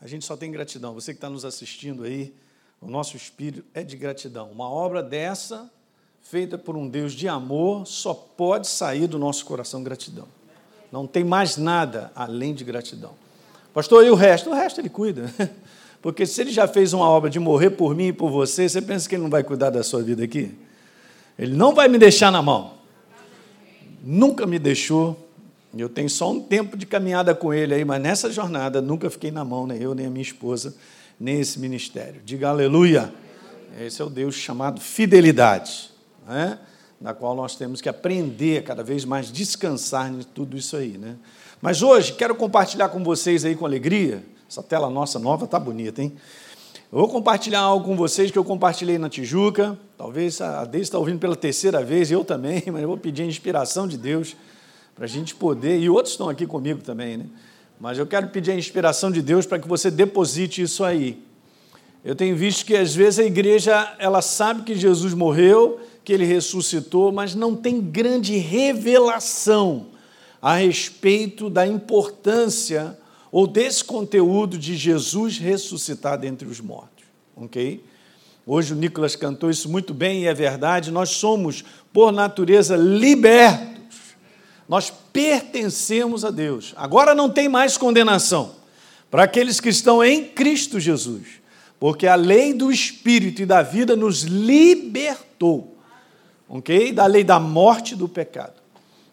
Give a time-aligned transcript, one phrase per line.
[0.00, 0.94] A gente só tem gratidão.
[0.94, 2.32] Você que está nos assistindo aí,
[2.80, 4.50] o nosso espírito é de gratidão.
[4.50, 5.70] Uma obra dessa,
[6.22, 10.26] feita por um Deus de amor, só pode sair do nosso coração gratidão.
[10.90, 13.12] Não tem mais nada além de gratidão.
[13.74, 14.50] Pastor, e o resto?
[14.50, 15.32] O resto ele cuida.
[16.02, 18.80] Porque se ele já fez uma obra de morrer por mim e por você, você
[18.80, 20.56] pensa que ele não vai cuidar da sua vida aqui?
[21.38, 22.74] Ele não vai me deixar na mão.
[24.02, 25.29] Nunca me deixou.
[25.76, 29.30] Eu tenho só um tempo de caminhada com ele aí, mas nessa jornada nunca fiquei
[29.30, 30.74] na mão, nem eu, nem a minha esposa,
[31.18, 32.20] nem esse ministério.
[32.24, 33.12] Diga aleluia.
[33.78, 35.90] Esse é o Deus chamado fidelidade,
[36.26, 36.58] né?
[37.00, 40.98] na qual nós temos que aprender cada vez mais descansar em tudo isso aí.
[40.98, 41.16] Né?
[41.62, 44.22] Mas hoje quero compartilhar com vocês aí com alegria.
[44.48, 46.12] Essa tela nossa nova tá bonita, hein?
[46.92, 49.78] Eu vou compartilhar algo com vocês que eu compartilhei na Tijuca.
[49.96, 53.26] Talvez a Deise está ouvindo pela terceira vez, eu também, mas eu vou pedir a
[53.26, 54.36] inspiração de Deus
[54.94, 57.26] para a gente poder, e outros estão aqui comigo também, né?
[57.80, 61.18] Mas eu quero pedir a inspiração de Deus para que você deposite isso aí.
[62.04, 66.24] Eu tenho visto que às vezes a igreja ela sabe que Jesus morreu, que ele
[66.24, 69.86] ressuscitou, mas não tem grande revelação
[70.42, 72.98] a respeito da importância
[73.30, 77.04] ou desse conteúdo de Jesus ressuscitado entre os mortos,
[77.36, 77.82] ok?
[78.46, 80.90] Hoje o Nicolas cantou isso muito bem e é verdade.
[80.90, 83.69] Nós somos, por natureza, libertos.
[84.70, 86.72] Nós pertencemos a Deus.
[86.76, 88.54] Agora não tem mais condenação
[89.10, 91.26] para aqueles que estão em Cristo Jesus,
[91.80, 95.76] porque a lei do Espírito e da vida nos libertou,
[96.48, 96.92] ok?
[96.92, 98.62] Da lei da morte e do pecado.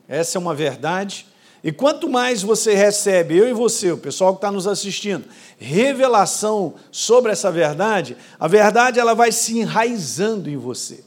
[0.08, 1.26] Essa é uma verdade
[1.64, 5.26] e quanto mais você recebe, eu e você, o pessoal que está nos assistindo,
[5.58, 11.07] revelação sobre essa verdade, a verdade ela vai se enraizando em você.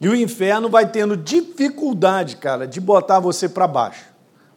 [0.00, 4.04] E o inferno vai tendo dificuldade, cara, de botar você para baixo.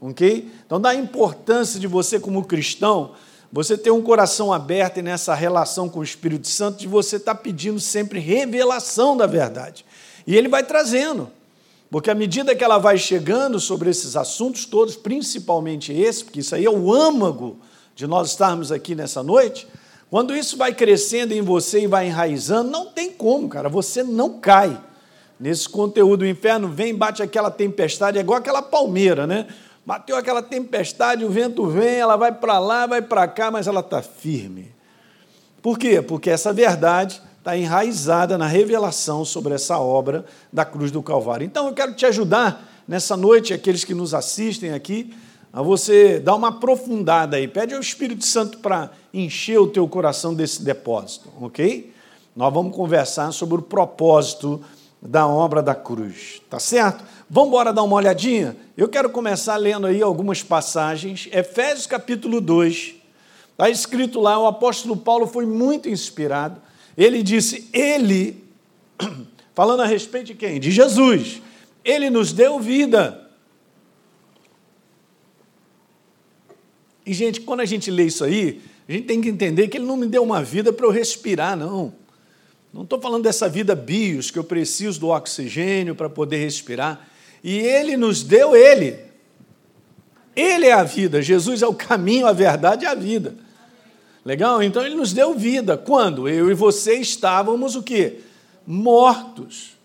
[0.02, 0.50] Ok?
[0.66, 3.12] Então, da importância de você, como cristão,
[3.52, 7.36] você ter um coração aberto e nessa relação com o Espírito Santo, de você estar
[7.36, 9.86] tá pedindo sempre revelação da verdade.
[10.28, 11.30] E ele vai trazendo.
[11.89, 16.54] Porque à medida que ela vai chegando sobre esses assuntos todos, principalmente esse, porque isso
[16.54, 17.58] aí é o âmago
[17.95, 19.67] de nós estarmos aqui nessa noite,
[20.10, 24.39] quando isso vai crescendo em você e vai enraizando, não tem como, cara, você não
[24.39, 24.80] cai.
[25.39, 29.48] Nesse conteúdo, o inferno vem, bate aquela tempestade, é igual aquela palmeira, né?
[29.86, 33.80] Bateu aquela tempestade, o vento vem, ela vai para lá, vai para cá, mas ela
[33.80, 34.72] está firme.
[35.61, 36.02] Por quê?
[36.02, 41.45] Porque essa verdade está enraizada na revelação sobre essa obra da cruz do Calvário.
[41.45, 45.14] Então eu quero te ajudar nessa noite, aqueles que nos assistem aqui,
[45.52, 47.48] a você dar uma aprofundada aí.
[47.48, 51.94] Pede ao Espírito Santo para encher o teu coração desse depósito, ok?
[52.36, 54.61] Nós vamos conversar sobre o propósito
[55.02, 57.04] da obra da cruz, tá certo?
[57.30, 58.55] Vamos embora dar uma olhadinha?
[58.76, 61.30] Eu quero começar lendo aí algumas passagens.
[61.32, 62.95] Efésios capítulo 2.
[63.52, 66.61] Está escrito lá, o apóstolo Paulo foi muito inspirado
[66.99, 68.43] ele disse: Ele,
[69.55, 70.59] falando a respeito de quem?
[70.59, 71.42] De Jesus.
[71.82, 73.30] Ele nos deu vida.
[77.05, 79.86] E, gente, quando a gente lê isso aí, a gente tem que entender que ele
[79.86, 81.93] não me deu uma vida para eu respirar, não.
[82.74, 87.08] Não estou falando dessa vida bios, que eu preciso do oxigênio para poder respirar.
[87.44, 89.00] E ele nos deu ele.
[90.36, 91.22] Ele é a vida.
[91.22, 93.36] Jesus é o caminho, a verdade e a vida.
[94.24, 94.62] Legal?
[94.62, 95.78] Então ele nos deu vida.
[95.78, 98.20] Quando eu e você estávamos o quê?
[98.66, 99.78] Mortos.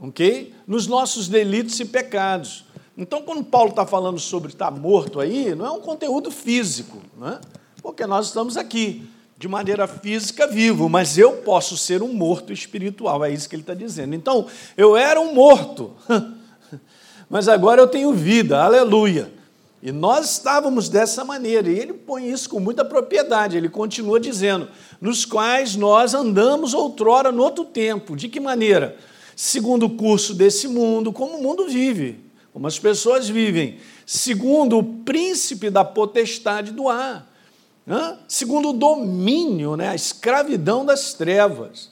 [0.00, 0.54] Ok?
[0.66, 2.64] Nos nossos delitos e pecados.
[2.96, 7.40] Então, quando Paulo está falando sobre estar morto aí, não é um conteúdo físico, né?
[7.82, 9.08] porque nós estamos aqui
[9.40, 13.62] de maneira física vivo, mas eu posso ser um morto espiritual, é isso que ele
[13.62, 14.14] está dizendo.
[14.14, 14.46] Então,
[14.76, 15.94] eu era um morto,
[17.26, 19.32] mas agora eu tenho vida, aleluia.
[19.82, 24.68] E nós estávamos dessa maneira, e ele põe isso com muita propriedade, ele continua dizendo,
[25.00, 28.14] nos quais nós andamos outrora no outro tempo.
[28.14, 28.94] De que maneira?
[29.34, 32.20] Segundo o curso desse mundo, como o mundo vive,
[32.52, 37.29] como as pessoas vivem, segundo o príncipe da potestade do ar,
[38.28, 41.90] segundo o domínio, né, a escravidão das trevas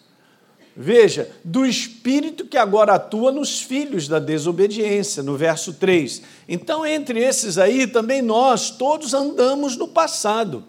[0.80, 6.22] Veja, do espírito que agora atua nos filhos da desobediência, no verso 3.
[6.48, 10.62] Então, entre esses aí, também nós todos andamos no passado.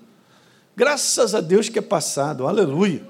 [0.75, 3.03] Graças a Deus que é passado, aleluia.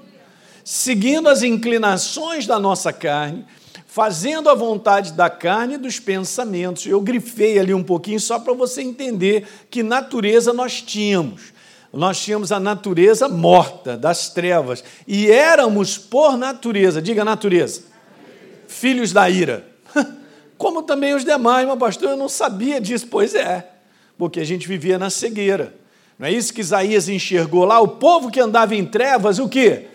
[0.62, 3.46] Seguindo as inclinações da nossa carne,
[3.86, 6.84] fazendo a vontade da carne e dos pensamentos.
[6.84, 11.59] Eu grifei ali um pouquinho só para você entender que natureza nós tínhamos
[11.92, 17.82] nós tínhamos a natureza morta das trevas e éramos, por natureza, diga natureza,
[18.68, 19.66] filhos da ira.
[20.56, 23.08] Como também os demais, mas pastor, eu não sabia disso.
[23.10, 23.70] Pois é,
[24.16, 25.74] porque a gente vivia na cegueira.
[26.18, 27.80] Não é isso que Isaías enxergou lá?
[27.80, 29.86] O povo que andava em trevas, o quê?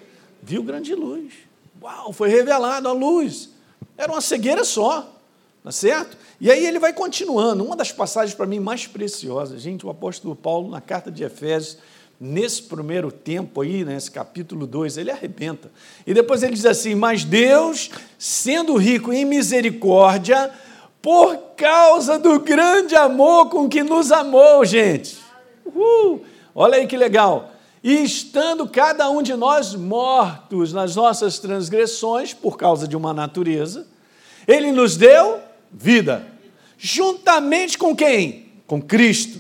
[0.41, 1.33] Viu grande luz.
[1.81, 3.51] Uau, foi revelado a luz.
[3.95, 5.14] Era uma cegueira só,
[5.65, 6.15] tá certo?
[6.39, 7.65] E aí ele vai continuando.
[7.65, 11.79] Uma das passagens para mim mais preciosas, gente, o apóstolo Paulo, na carta de Efésios,
[12.19, 15.71] nesse primeiro tempo aí, nesse capítulo 2, ele arrebenta.
[16.05, 17.89] E depois ele diz assim: Mas Deus,
[18.19, 20.51] sendo rico em misericórdia,
[21.01, 25.17] por causa do grande amor com que nos amou, gente.
[25.65, 26.23] Uhul.
[26.53, 27.53] Olha aí que legal.
[27.83, 33.87] E estando cada um de nós mortos nas nossas transgressões, por causa de uma natureza,
[34.47, 35.39] ele nos deu
[35.77, 36.25] vida.
[36.77, 38.45] Juntamente com quem?
[38.65, 39.39] Com Cristo,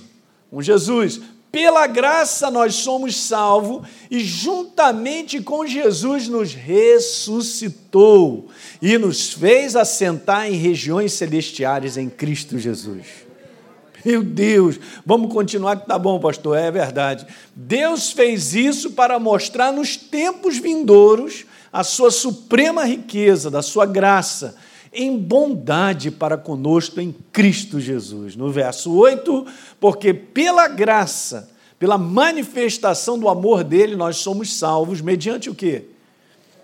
[0.51, 1.21] com Jesus.
[1.51, 8.49] Pela graça nós somos salvos e juntamente com Jesus nos ressuscitou
[8.81, 13.05] e nos fez assentar em regiões celestiais em Cristo Jesus.
[14.03, 17.25] Meu Deus, vamos continuar que tá bom, pastor, é verdade.
[17.55, 24.55] Deus fez isso para mostrar nos tempos vindouros a sua suprema riqueza, da sua graça
[24.95, 28.35] em bondade para conosco em Cristo Jesus.
[28.35, 29.45] No verso 8,
[29.79, 35.85] porque pela graça, pela manifestação do amor dele, nós somos salvos, mediante o quê?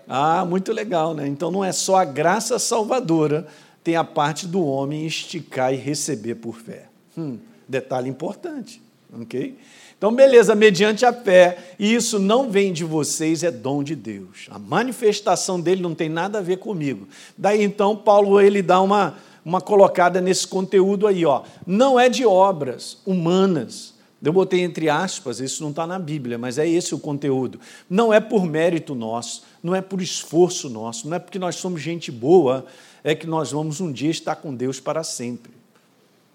[0.08, 1.28] Ah, muito legal, né?
[1.28, 3.46] Então não é só a graça salvadora,
[3.84, 6.86] tem a parte do homem esticar e receber por fé.
[7.16, 7.38] Hum,
[7.68, 8.80] detalhe importante,
[9.20, 9.56] ok?
[10.02, 14.48] Então, beleza, mediante a fé, e isso não vem de vocês, é dom de Deus.
[14.50, 17.06] A manifestação dele não tem nada a ver comigo.
[17.38, 21.44] Daí então, Paulo ele dá uma, uma colocada nesse conteúdo aí, ó.
[21.64, 23.94] Não é de obras humanas.
[24.20, 27.60] Eu botei entre aspas, isso não está na Bíblia, mas é esse o conteúdo.
[27.88, 31.80] Não é por mérito nosso, não é por esforço nosso, não é porque nós somos
[31.80, 32.66] gente boa,
[33.04, 35.51] é que nós vamos um dia estar com Deus para sempre.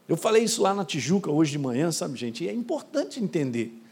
[0.08, 2.44] Eu falei isso lá na Tijuca hoje de manhã, sabe, gente?
[2.44, 3.84] E é importante entender.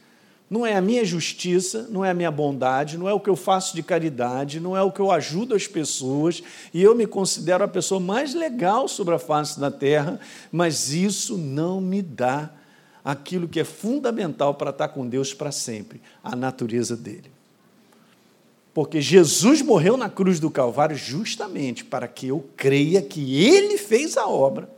[0.49, 3.35] Não é a minha justiça, não é a minha bondade, não é o que eu
[3.35, 7.63] faço de caridade, não é o que eu ajudo as pessoas, e eu me considero
[7.63, 10.19] a pessoa mais legal sobre a face da terra,
[10.51, 12.51] mas isso não me dá
[13.03, 17.31] aquilo que é fundamental para estar com Deus para sempre a natureza dele.
[18.71, 24.15] Porque Jesus morreu na cruz do Calvário justamente para que eu creia que ele fez
[24.15, 24.74] a obra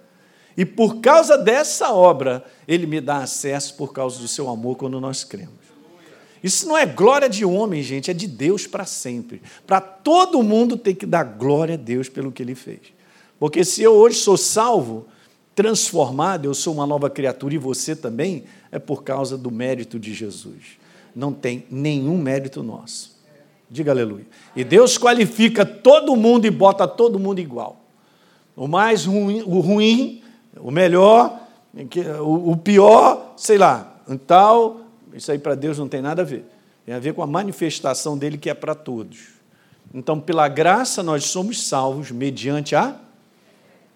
[0.58, 5.00] e por causa dessa obra, ele me dá acesso por causa do seu amor quando
[5.00, 5.68] nós cremos.
[6.44, 9.42] Isso não é glória de homem, gente, é de Deus para sempre.
[9.68, 12.80] Para todo mundo tem que dar glória a Deus pelo que ele fez.
[13.40, 15.08] Porque se eu hoje sou salvo,
[15.54, 20.14] transformado, eu sou uma nova criatura e você também, é por causa do mérito de
[20.14, 20.78] Jesus.
[21.16, 23.16] Não tem nenhum mérito nosso.
[23.70, 24.26] Diga aleluia.
[24.56, 27.84] E Deus qualifica todo mundo e bota todo mundo igual.
[28.56, 30.22] O mais ruim, o ruim
[30.62, 31.40] o melhor,
[32.22, 34.82] o pior, sei lá, tal,
[35.14, 36.46] isso aí para Deus não tem nada a ver.
[36.86, 39.38] Tem a ver com a manifestação dele que é para todos.
[39.94, 42.96] Então, pela graça, nós somos salvos mediante a.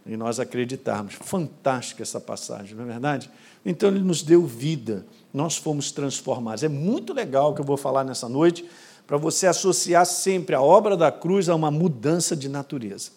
[0.06, 1.14] E nós acreditarmos.
[1.14, 3.30] Fantástica essa passagem, não é verdade?
[3.66, 6.64] Então, ele nos deu vida, nós fomos transformados.
[6.64, 8.66] É muito legal que eu vou falar nessa noite,
[9.06, 13.12] para você associar sempre a obra da cruz a uma mudança de natureza.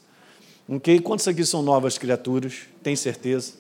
[0.69, 1.00] Ok?
[1.00, 2.62] Quantos aqui são novas criaturas?
[2.82, 3.52] Tem certeza?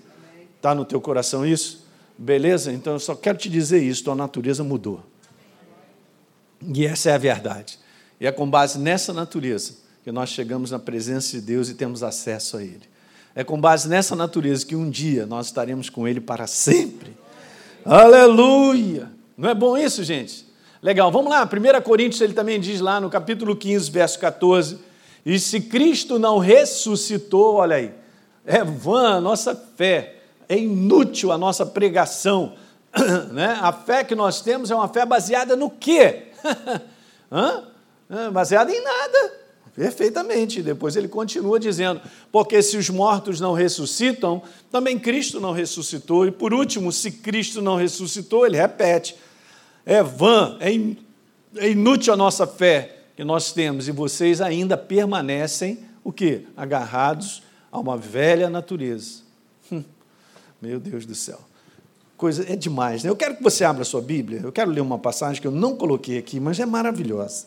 [0.56, 1.84] Está no teu coração isso?
[2.16, 2.72] Beleza?
[2.72, 5.02] Então eu só quero te dizer isso: tua natureza mudou.
[6.74, 7.78] E essa é a verdade.
[8.18, 12.02] E é com base nessa natureza que nós chegamos na presença de Deus e temos
[12.02, 12.82] acesso a Ele.
[13.34, 17.14] É com base nessa natureza que um dia nós estaremos com Ele para sempre.
[17.84, 19.10] Aleluia!
[19.36, 20.46] Não é bom isso, gente?
[20.80, 21.44] Legal, vamos lá.
[21.44, 24.78] 1 Coríntios, ele também diz lá no capítulo 15, verso 14
[25.24, 27.94] e se Cristo não ressuscitou, olha aí,
[28.44, 30.16] é vã a nossa fé,
[30.48, 32.54] é inútil a nossa pregação.
[33.32, 33.58] Né?
[33.60, 36.28] A fé que nós temos é uma fé baseada no quê?
[37.32, 37.64] Hã?
[38.08, 39.32] É, baseada em nada.
[39.74, 40.62] Perfeitamente.
[40.62, 42.00] Depois ele continua dizendo:
[42.30, 44.40] porque se os mortos não ressuscitam,
[44.70, 46.24] também Cristo não ressuscitou.
[46.24, 49.16] E por último, se Cristo não ressuscitou, ele repete:
[49.84, 50.70] é vã, é,
[51.66, 56.42] é inútil a nossa fé que nós temos e vocês ainda permanecem o quê?
[56.56, 59.22] Agarrados a uma velha natureza.
[59.70, 59.84] Hum,
[60.60, 61.40] meu Deus do céu.
[62.16, 63.10] Coisa é demais, né?
[63.10, 64.40] Eu quero que você abra a sua Bíblia.
[64.42, 67.46] Eu quero ler uma passagem que eu não coloquei aqui, mas é maravilhosa.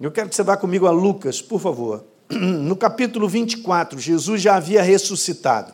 [0.00, 2.04] Eu quero que você vá comigo a Lucas, por favor.
[2.30, 5.72] No capítulo 24, Jesus já havia ressuscitado.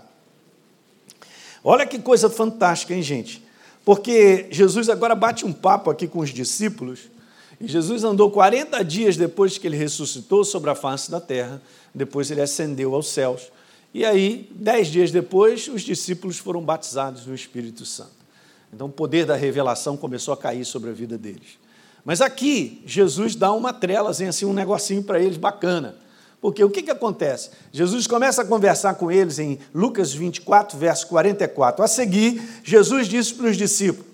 [1.65, 3.43] Olha que coisa fantástica, hein, gente?
[3.85, 7.11] Porque Jesus agora bate um papo aqui com os discípulos
[7.63, 11.63] e Jesus andou 40 dias depois que ele ressuscitou sobre a face da terra,
[11.95, 13.53] depois ele ascendeu aos céus.
[13.95, 18.11] E aí, dez dias depois, os discípulos foram batizados no Espírito Santo.
[18.75, 21.61] Então o poder da revelação começou a cair sobre a vida deles.
[22.05, 25.95] Mas aqui, Jesus dá uma trelazinha, assim, um negocinho para eles bacana.
[26.41, 27.51] Porque o que, que acontece?
[27.71, 31.85] Jesus começa a conversar com eles em Lucas 24, verso 44.
[31.85, 34.12] A seguir, Jesus disse para os discípulos: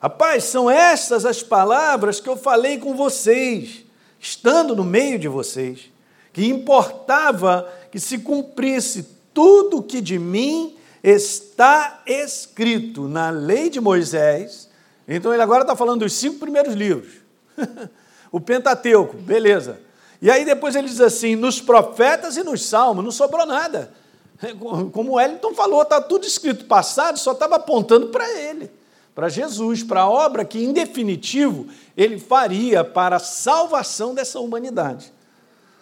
[0.00, 3.84] Rapaz, são estas as palavras que eu falei com vocês,
[4.20, 5.90] estando no meio de vocês,
[6.32, 13.80] que importava que se cumprisse tudo o que de mim está escrito na lei de
[13.80, 14.68] Moisés.
[15.06, 17.14] Então ele agora está falando dos cinco primeiros livros.
[18.30, 19.80] o Pentateuco, beleza.
[20.20, 23.92] E aí depois ele diz assim: nos profetas e nos salmos, não sobrou nada.
[24.92, 28.70] Como Wellington falou, está tudo escrito passado, só estava apontando para ele,
[29.18, 35.12] para Jesus, para a obra que, em definitivo, ele faria para a salvação dessa humanidade.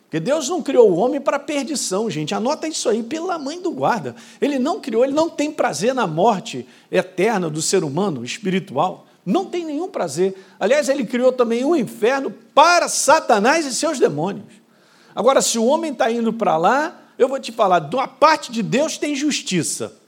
[0.05, 2.35] Porque Deus não criou o homem para perdição, gente.
[2.35, 4.17] Anota isso aí, pela mãe do guarda.
[4.41, 9.07] Ele não criou, ele não tem prazer na morte eterna do ser humano espiritual.
[9.23, 10.35] Não tem nenhum prazer.
[10.59, 14.47] Aliás, ele criou também o um inferno para Satanás e seus demônios.
[15.15, 18.63] Agora, se o homem está indo para lá, eu vou te falar, da parte de
[18.63, 20.06] Deus tem justiça.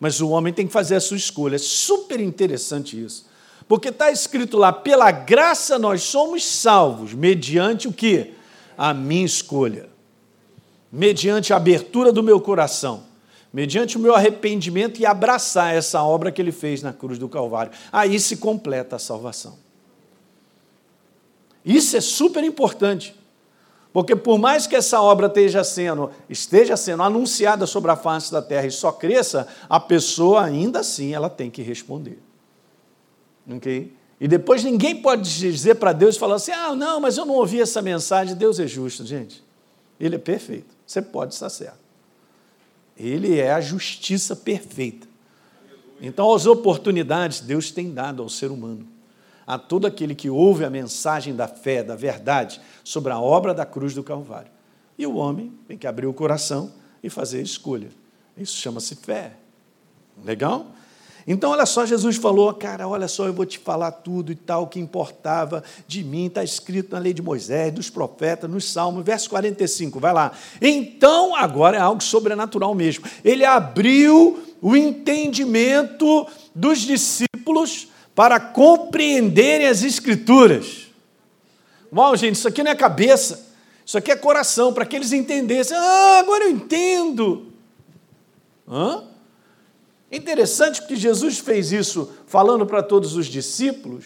[0.00, 1.54] Mas o homem tem que fazer a sua escolha.
[1.56, 3.26] É super interessante isso.
[3.68, 8.32] Porque está escrito lá, pela graça nós somos salvos, mediante o que?
[8.76, 9.88] A minha escolha.
[10.90, 13.10] Mediante a abertura do meu coração
[13.52, 17.72] mediante o meu arrependimento e abraçar essa obra que ele fez na cruz do Calvário.
[17.90, 19.58] Aí se completa a salvação.
[21.64, 23.14] Isso é super importante.
[23.92, 28.40] Porque por mais que essa obra esteja sendo, esteja sendo anunciada sobre a face da
[28.40, 32.18] terra e só cresça, a pessoa ainda assim ela tem que responder.
[33.50, 33.92] Ok?
[34.20, 37.60] E depois ninguém pode dizer para Deus falar assim: ah, não, mas eu não ouvi
[37.60, 38.36] essa mensagem.
[38.36, 39.42] Deus é justo, gente.
[39.98, 40.74] Ele é perfeito.
[40.86, 41.80] Você pode estar certo.
[42.96, 45.08] Ele é a justiça perfeita.
[46.00, 48.86] Então, as oportunidades Deus tem dado ao ser humano,
[49.50, 53.66] a todo aquele que ouve a mensagem da fé, da verdade, sobre a obra da
[53.66, 54.48] cruz do Calvário.
[54.96, 57.88] E o homem tem que abrir o coração e fazer a escolha.
[58.36, 59.32] Isso chama-se fé.
[60.24, 60.66] Legal?
[61.26, 64.62] Então, olha só, Jesus falou, cara, olha só, eu vou te falar tudo e tal,
[64.62, 69.04] o que importava de mim, está escrito na lei de Moisés, dos profetas, nos Salmos,
[69.04, 70.30] verso 45, vai lá.
[70.62, 73.04] Então, agora é algo sobrenatural mesmo.
[73.24, 77.88] Ele abriu o entendimento dos discípulos
[78.20, 80.88] para compreenderem as Escrituras.
[81.90, 83.48] Uau, gente, isso aqui não é cabeça,
[83.82, 85.74] isso aqui é coração, para que eles entendessem.
[85.74, 87.46] Ah, agora eu entendo.
[88.68, 89.04] Hã?
[90.12, 94.04] Interessante que Jesus fez isso falando para todos os discípulos,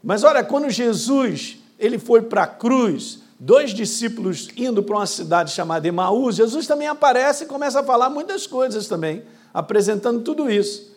[0.00, 5.50] mas olha, quando Jesus ele foi para a cruz, dois discípulos indo para uma cidade
[5.50, 10.96] chamada Emaús, Jesus também aparece e começa a falar muitas coisas também, apresentando tudo isso.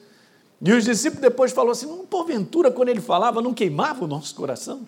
[0.62, 4.88] E os discípulos depois falaram assim: porventura, quando ele falava, não queimava o nosso coração?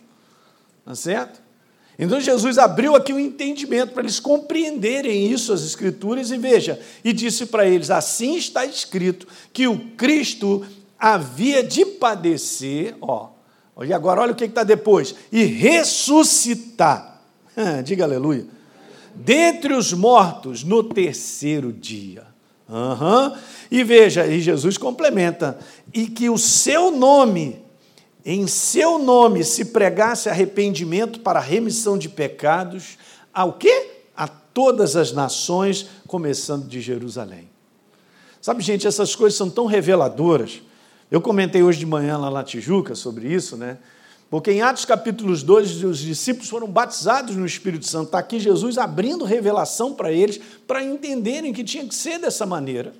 [0.86, 1.42] Não é certo?
[1.98, 6.80] Então Jesus abriu aqui o um entendimento para eles compreenderem isso, as Escrituras, e veja,
[7.04, 10.66] e disse para eles: assim está escrito que o Cristo
[10.98, 13.30] havia de padecer, ó,
[13.84, 17.22] e agora olha o que está depois, e ressuscitar,
[17.84, 18.46] diga aleluia,
[19.14, 22.33] dentre os mortos no terceiro dia.
[22.70, 23.36] Uhum.
[23.70, 25.58] E veja, e Jesus complementa,
[25.94, 27.64] e que o seu nome
[28.26, 32.98] em seu nome se pregasse arrependimento para remissão de pecados,
[33.34, 33.92] ao quê?
[34.16, 37.50] A todas as nações, começando de Jerusalém.
[38.42, 40.62] Sabe, gente, essas coisas são tão reveladoras.
[41.12, 43.78] Eu comentei hoje de manhã lá na Tijuca sobre isso, né?
[44.34, 48.06] Porque em Atos capítulos 2, os discípulos foram batizados no Espírito Santo.
[48.06, 52.94] Está aqui Jesus abrindo revelação para eles, para entenderem que tinha que ser dessa maneira.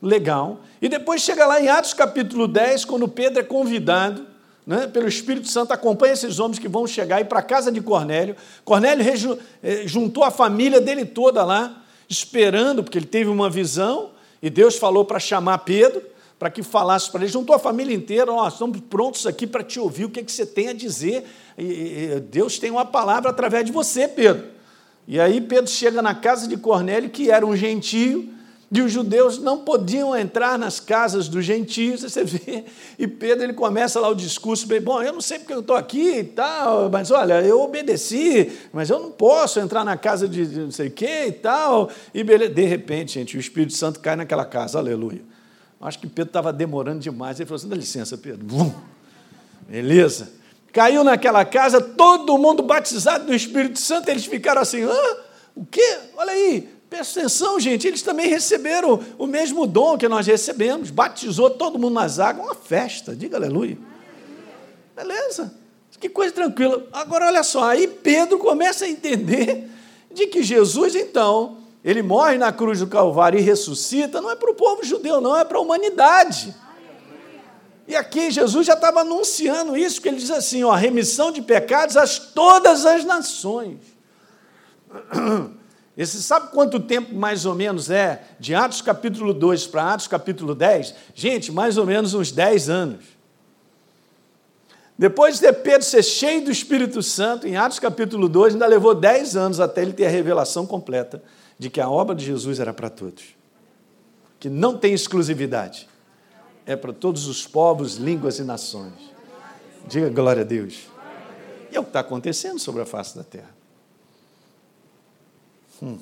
[0.00, 0.60] Legal.
[0.80, 4.24] E depois chega lá em Atos capítulo 10, quando Pedro é convidado
[4.64, 7.80] né, pelo Espírito Santo, acompanha esses homens que vão chegar e para a casa de
[7.80, 8.36] Cornélio.
[8.64, 14.48] Cornélio eh, juntou a família dele toda lá, esperando, porque ele teve uma visão, e
[14.48, 16.00] Deus falou para chamar Pedro,
[16.38, 17.32] para que falasse para ele.
[17.32, 20.32] Juntou a família inteira, nós estamos prontos aqui para te ouvir, o que, é que
[20.32, 21.24] você tem a dizer.
[21.56, 24.44] E Deus tem uma palavra através de você, Pedro.
[25.06, 28.28] E aí Pedro chega na casa de Cornélio, que era um gentio,
[28.70, 32.66] e os judeus não podiam entrar nas casas dos gentios, você vê.
[32.98, 35.74] E Pedro ele começa lá o discurso, bem, bom, eu não sei porque eu estou
[35.74, 40.44] aqui e tal, mas olha, eu obedeci, mas eu não posso entrar na casa de
[40.44, 41.90] não sei o que e tal.
[42.12, 45.22] E de repente, gente, o Espírito Santo cai naquela casa, aleluia.
[45.80, 47.38] Acho que Pedro estava demorando demais.
[47.38, 48.44] Ele falou assim: dá licença, Pedro.
[48.44, 48.72] Bum.
[49.68, 50.32] Beleza.
[50.72, 55.16] Caiu naquela casa, todo mundo batizado no Espírito Santo, eles ficaram assim, hã?
[55.54, 55.98] O quê?
[56.16, 60.90] Olha aí, Presta atenção, gente, eles também receberam o mesmo dom que nós recebemos.
[60.90, 63.76] Batizou todo mundo nas águas, uma festa, diga aleluia.
[64.96, 65.54] Beleza,
[66.00, 66.86] que coisa tranquila.
[66.92, 69.68] Agora, olha só, aí Pedro começa a entender
[70.10, 74.50] de que Jesus, então, ele morre na cruz do Calvário e ressuscita, não é para
[74.50, 76.54] o povo judeu, não, é para a humanidade.
[77.86, 81.96] E aqui Jesus já estava anunciando isso, que ele diz assim: ó, remissão de pecados
[81.96, 83.78] a todas as nações.
[85.96, 90.54] Esse sabe quanto tempo mais ou menos é de Atos capítulo 2 para Atos capítulo
[90.54, 90.94] 10?
[91.14, 93.04] Gente, mais ou menos uns 10 anos.
[94.96, 99.36] Depois de Pedro ser cheio do Espírito Santo, em Atos capítulo 2, ainda levou 10
[99.36, 101.22] anos até ele ter a revelação completa
[101.58, 103.36] de que a obra de Jesus era para todos.
[104.38, 105.88] Que não tem exclusividade.
[106.64, 108.92] É para todos os povos, línguas e nações.
[109.88, 110.86] Diga glória a Deus.
[111.70, 113.54] E é o que está acontecendo sobre a face da terra.
[115.82, 115.98] Hum.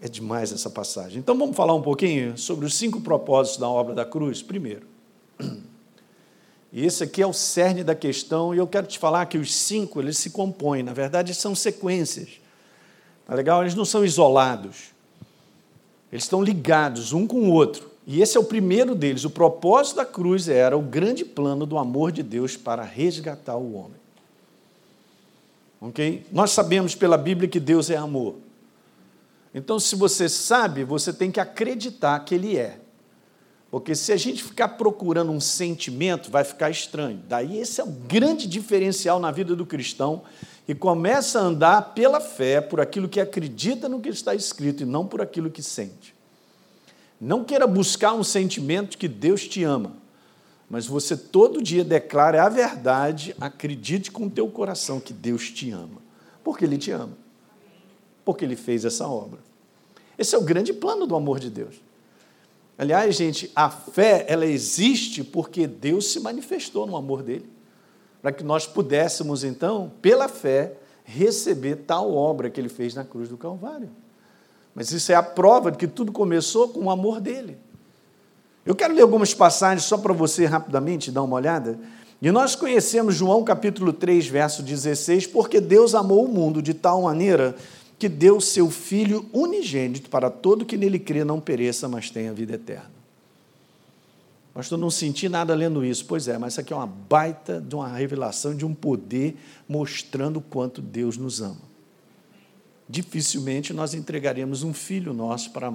[0.00, 1.18] É demais essa passagem.
[1.18, 4.86] Então vamos falar um pouquinho sobre os cinco propósitos da obra da cruz, primeiro.
[6.72, 9.52] E esse aqui é o cerne da questão, e eu quero te falar que os
[9.52, 12.39] cinco eles se compõem, na verdade, são sequências.
[13.30, 13.62] Tá legal?
[13.62, 14.90] Eles não são isolados.
[16.10, 17.88] Eles estão ligados um com o outro.
[18.04, 19.24] E esse é o primeiro deles.
[19.24, 23.72] O propósito da cruz era o grande plano do amor de Deus para resgatar o
[23.74, 24.00] homem.
[25.80, 26.26] Ok?
[26.32, 28.34] Nós sabemos pela Bíblia que Deus é amor.
[29.54, 32.80] Então, se você sabe, você tem que acreditar que Ele é.
[33.70, 37.22] Porque se a gente ficar procurando um sentimento, vai ficar estranho.
[37.28, 40.24] Daí esse é o grande diferencial na vida do cristão
[40.70, 44.86] e começa a andar pela fé, por aquilo que acredita no que está escrito e
[44.86, 46.14] não por aquilo que sente.
[47.20, 50.00] Não queira buscar um sentimento que Deus te ama
[50.70, 55.72] mas você todo dia declara a verdade, acredite com o teu coração que Deus te
[55.72, 56.00] ama,
[56.44, 57.18] porque Ele te ama,
[58.24, 59.40] porque Ele fez essa obra.
[60.16, 61.74] Esse é o grande plano do amor de Deus.
[62.78, 67.50] Aliás, gente, a fé, ela existe porque Deus se manifestou no amor dele,
[68.20, 70.74] para que nós pudéssemos, então, pela fé,
[71.04, 73.90] receber tal obra que ele fez na cruz do Calvário.
[74.74, 77.58] Mas isso é a prova de que tudo começou com o amor dele.
[78.64, 81.78] Eu quero ler algumas passagens só para você rapidamente dar uma olhada.
[82.22, 87.02] E nós conhecemos João capítulo 3, verso 16, porque Deus amou o mundo de tal
[87.02, 87.56] maneira
[87.98, 92.54] que deu seu Filho unigênito para todo que nele crê não pereça, mas tenha vida
[92.54, 92.99] eterna.
[94.52, 96.04] Pastor, não senti nada lendo isso.
[96.06, 99.36] Pois é, mas isso aqui é uma baita de uma revelação, de um poder
[99.68, 101.70] mostrando o quanto Deus nos ama.
[102.88, 105.72] Dificilmente nós entregaremos um filho nosso para,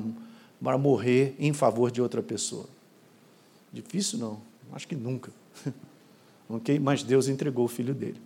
[0.62, 2.66] para morrer em favor de outra pessoa.
[3.72, 4.42] Difícil não,
[4.74, 5.32] acho que nunca.
[6.50, 6.78] ok?
[6.78, 8.20] Mas Deus entregou o filho dele.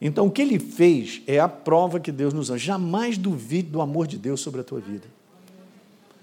[0.00, 2.58] Então, o que ele fez é a prova que Deus nos ama.
[2.58, 5.06] Jamais duvide do amor de Deus sobre a tua vida.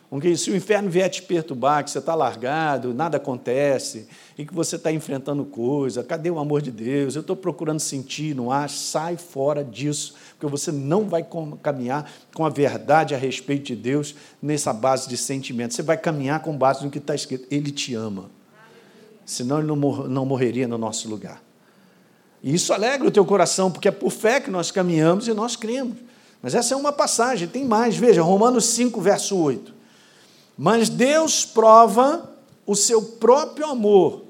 [0.10, 0.38] Okay?
[0.38, 4.78] Se o inferno vier te perturbar, que você está largado, nada acontece, e que você
[4.78, 7.15] está enfrentando coisa, cadê o amor de Deus?
[7.15, 11.26] Eu estou procurando sentir, não acho, sai fora disso, porque você não vai
[11.62, 15.74] caminhar com a verdade a respeito de Deus nessa base de sentimento.
[15.74, 17.46] Você vai caminhar com base no que está escrito.
[17.52, 18.32] Ele te ama.
[19.26, 21.43] Senão ele não morreria no nosso lugar.
[22.41, 25.58] E isso alegra o teu coração, porque é por fé que nós caminhamos e nós
[25.58, 25.98] cremos.
[26.41, 27.98] Mas essa é uma passagem, tem mais.
[27.98, 29.76] Veja, Romanos 5, verso 8.
[30.58, 32.30] Mas Deus prova
[32.65, 34.24] o seu próprio amor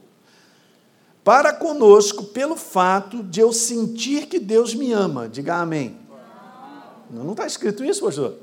[1.23, 5.27] para conosco pelo fato de eu sentir que Deus me ama.
[5.27, 5.97] Diga amém.
[7.09, 8.35] Não está escrito isso, pastor.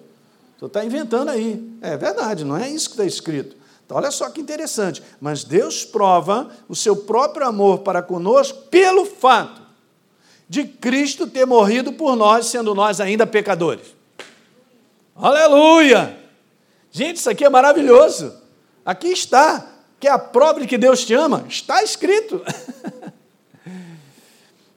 [0.58, 1.76] Você está inventando aí.
[1.82, 3.56] É verdade, não é isso que está escrito.
[3.84, 5.02] Então, olha só que interessante.
[5.20, 9.62] Mas Deus prova o seu próprio amor para conosco pelo fato
[10.48, 13.94] de Cristo ter morrido por nós, sendo nós ainda pecadores.
[15.14, 16.23] Aleluia!
[16.96, 18.32] Gente, isso aqui é maravilhoso.
[18.86, 19.66] Aqui está,
[19.98, 21.44] que é a prova de que Deus te ama.
[21.48, 22.40] Está escrito.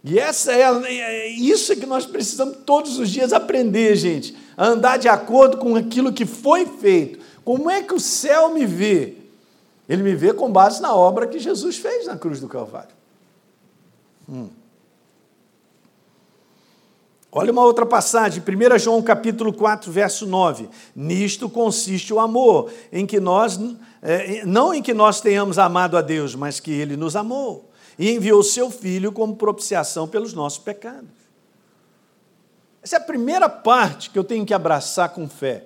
[0.09, 4.37] E essa é, é isso que nós precisamos todos os dias aprender, gente.
[4.55, 7.19] A andar de acordo com aquilo que foi feito.
[7.43, 9.15] Como é que o céu me vê?
[9.89, 12.95] Ele me vê com base na obra que Jesus fez na cruz do Calvário.
[14.29, 14.47] Hum.
[17.39, 20.67] Olha uma outra passagem, 1 João capítulo 4, verso 9.
[20.95, 23.59] Nisto consiste o amor, em que nós,
[24.01, 27.69] é, não em que nós tenhamos amado a Deus, mas que Ele nos amou
[27.99, 31.11] e enviou seu Filho como propiciação pelos nossos pecados.
[32.81, 35.65] Essa é a primeira parte que eu tenho que abraçar com fé.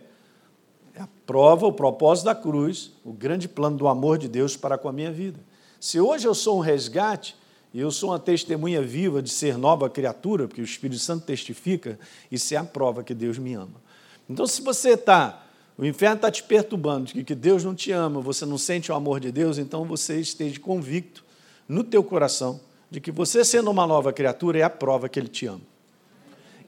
[0.93, 4.77] É a prova, o propósito da cruz, o grande plano do amor de Deus para
[4.77, 5.39] com a minha vida.
[5.79, 7.33] Se hoje eu sou um resgate,
[7.73, 11.97] e eu sou uma testemunha viva de ser nova criatura, porque o Espírito Santo testifica,
[12.29, 13.81] isso é a prova que Deus me ama.
[14.29, 15.45] Então, se você está,
[15.77, 19.19] o inferno está te perturbando, que Deus não te ama, você não sente o amor
[19.19, 21.23] de Deus, então você esteja convicto
[21.67, 25.29] no teu coração de que você sendo uma nova criatura é a prova que Ele
[25.29, 25.61] te ama.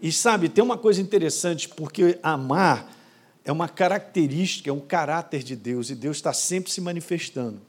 [0.02, 2.90] E sabe, tem uma coisa interessante, porque amar
[3.44, 7.62] é uma característica, é um caráter de Deus, e Deus está sempre se manifestando.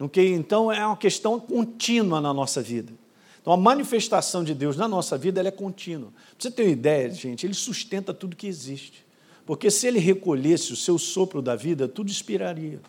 [0.00, 2.92] Então, é uma questão contínua na nossa vida.
[3.40, 6.10] Então, a manifestação de Deus na nossa vida é contínua.
[6.10, 9.04] Para você ter uma ideia, gente, Ele sustenta tudo que existe.
[9.44, 12.80] Porque se Ele recolhesse o seu sopro da vida, tudo expiraria.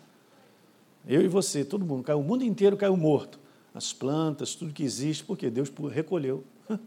[1.08, 3.40] Eu e você, todo mundo, caiu, o mundo inteiro caiu morto.
[3.74, 6.44] As plantas, tudo que existe, porque Deus recolheu.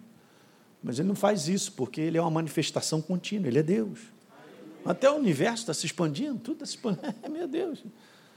[0.83, 3.99] Mas Ele não faz isso, porque Ele é uma manifestação contínua, Ele é Deus.
[4.85, 7.15] Até o universo está se expandindo, tudo está se expandindo.
[7.31, 7.83] Meu Deus.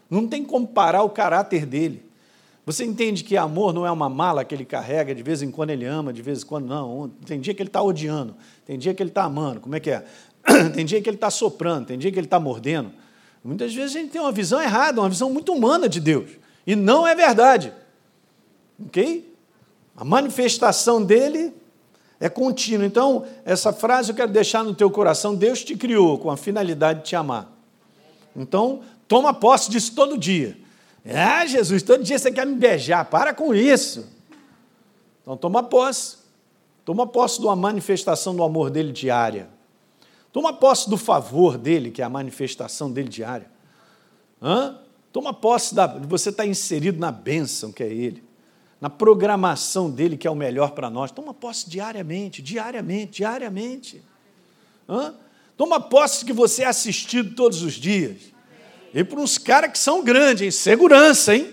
[0.08, 2.06] Não tem como parar o caráter dele.
[2.64, 5.70] Você entende que amor não é uma mala que ele carrega, de vez em quando
[5.70, 7.08] ele ama, de vez em quando não.
[7.24, 9.60] Tem dia que ele está odiando, tem dia que ele está amando.
[9.60, 10.04] Como é que é?
[10.74, 12.92] Tem dia que ele está soprando, tem dia que ele está mordendo.
[13.42, 16.30] Muitas vezes a gente tem uma visão errada, uma visão muito humana de Deus.
[16.64, 17.72] E não é verdade.
[18.86, 19.32] Ok?
[19.96, 21.52] A manifestação dele
[22.20, 22.86] é contínua.
[22.86, 27.00] Então, essa frase eu quero deixar no teu coração: Deus te criou com a finalidade
[27.00, 27.52] de te amar.
[28.34, 30.56] Então, toma posse disso todo dia.
[31.04, 34.06] Ah, Jesus, todo dia você quer me beijar, para com isso.
[35.22, 36.18] Então, toma posse.
[36.84, 39.48] Toma posse de uma manifestação do amor dele diária.
[40.32, 43.50] Toma posse do favor dele, que é a manifestação dele diária.
[44.40, 44.78] Hã?
[45.12, 48.22] Toma posse da, de você estar inserido na bênção que é ele,
[48.80, 51.10] na programação dele, que é o melhor para nós.
[51.10, 54.02] Toma posse diariamente, diariamente, diariamente.
[54.88, 55.14] Hã?
[55.56, 58.35] Toma posse que você é assistido todos os dias.
[58.96, 60.50] E para uns caras que são grandes, hein?
[60.50, 61.52] Segurança, hein?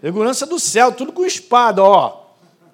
[0.00, 2.24] Segurança do céu, tudo com espada, ó.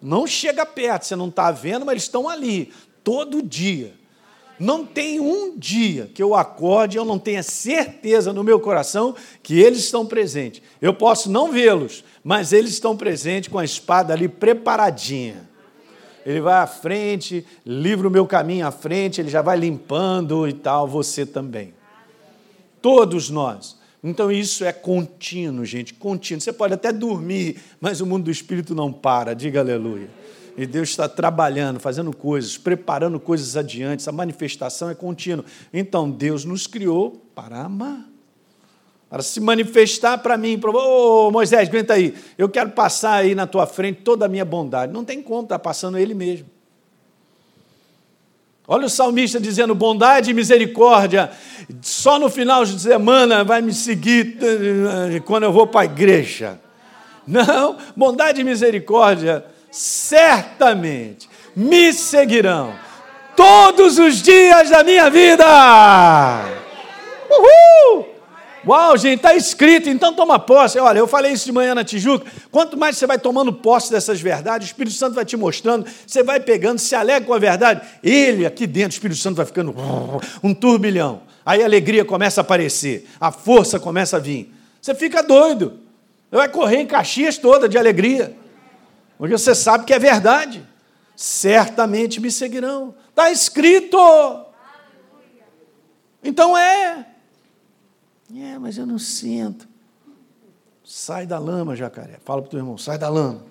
[0.00, 2.72] Não chega perto, você não está vendo, mas eles estão ali,
[3.04, 3.92] todo dia.
[4.58, 9.14] Não tem um dia que eu acorde e eu não tenha certeza no meu coração
[9.42, 10.62] que eles estão presentes.
[10.80, 15.46] Eu posso não vê-los, mas eles estão presentes com a espada ali preparadinha.
[16.24, 20.54] Ele vai à frente, livra o meu caminho à frente, ele já vai limpando e
[20.54, 21.74] tal, você também.
[22.80, 23.77] Todos nós.
[24.02, 26.40] Então isso é contínuo, gente, contínuo.
[26.40, 30.08] Você pode até dormir, mas o mundo do espírito não para, diga aleluia.
[30.56, 35.44] E Deus está trabalhando, fazendo coisas, preparando coisas adiante, essa manifestação é contínua.
[35.72, 38.04] Então Deus nos criou para amar,
[39.08, 40.60] para se manifestar para mim.
[40.64, 44.44] Ô oh, Moisés, aguenta aí, eu quero passar aí na tua frente toda a minha
[44.44, 44.92] bondade.
[44.92, 46.57] Não tem como, está passando ele mesmo.
[48.70, 51.30] Olha o salmista dizendo: bondade e misericórdia,
[51.80, 56.60] só no final de semana vai me seguir eh, quando eu vou para a igreja.
[57.26, 62.74] Não, bondade e misericórdia, certamente me seguirão
[63.34, 65.44] todos os dias da minha vida.
[67.30, 68.07] Uhul!
[68.68, 70.78] Uau, gente, está escrito, então toma posse.
[70.78, 72.30] Olha, eu falei isso de manhã na Tijuca.
[72.50, 76.22] Quanto mais você vai tomando posse dessas verdades, o Espírito Santo vai te mostrando, você
[76.22, 77.80] vai pegando, se alegra com a verdade.
[78.02, 79.74] Ele aqui dentro, o Espírito Santo vai ficando
[80.42, 81.22] um turbilhão.
[81.46, 84.52] Aí a alegria começa a aparecer, a força começa a vir.
[84.82, 85.80] Você fica doido.
[86.30, 88.36] Vai correr em Caxias toda de alegria.
[89.16, 90.62] Porque você sabe que é verdade.
[91.16, 92.94] Certamente me seguirão.
[93.08, 93.98] Está escrito.
[96.22, 97.06] Então é.
[98.34, 99.68] É, mas eu não sinto.
[100.84, 102.18] Sai da lama, jacaré.
[102.24, 103.42] Fala para o teu irmão, sai da lama.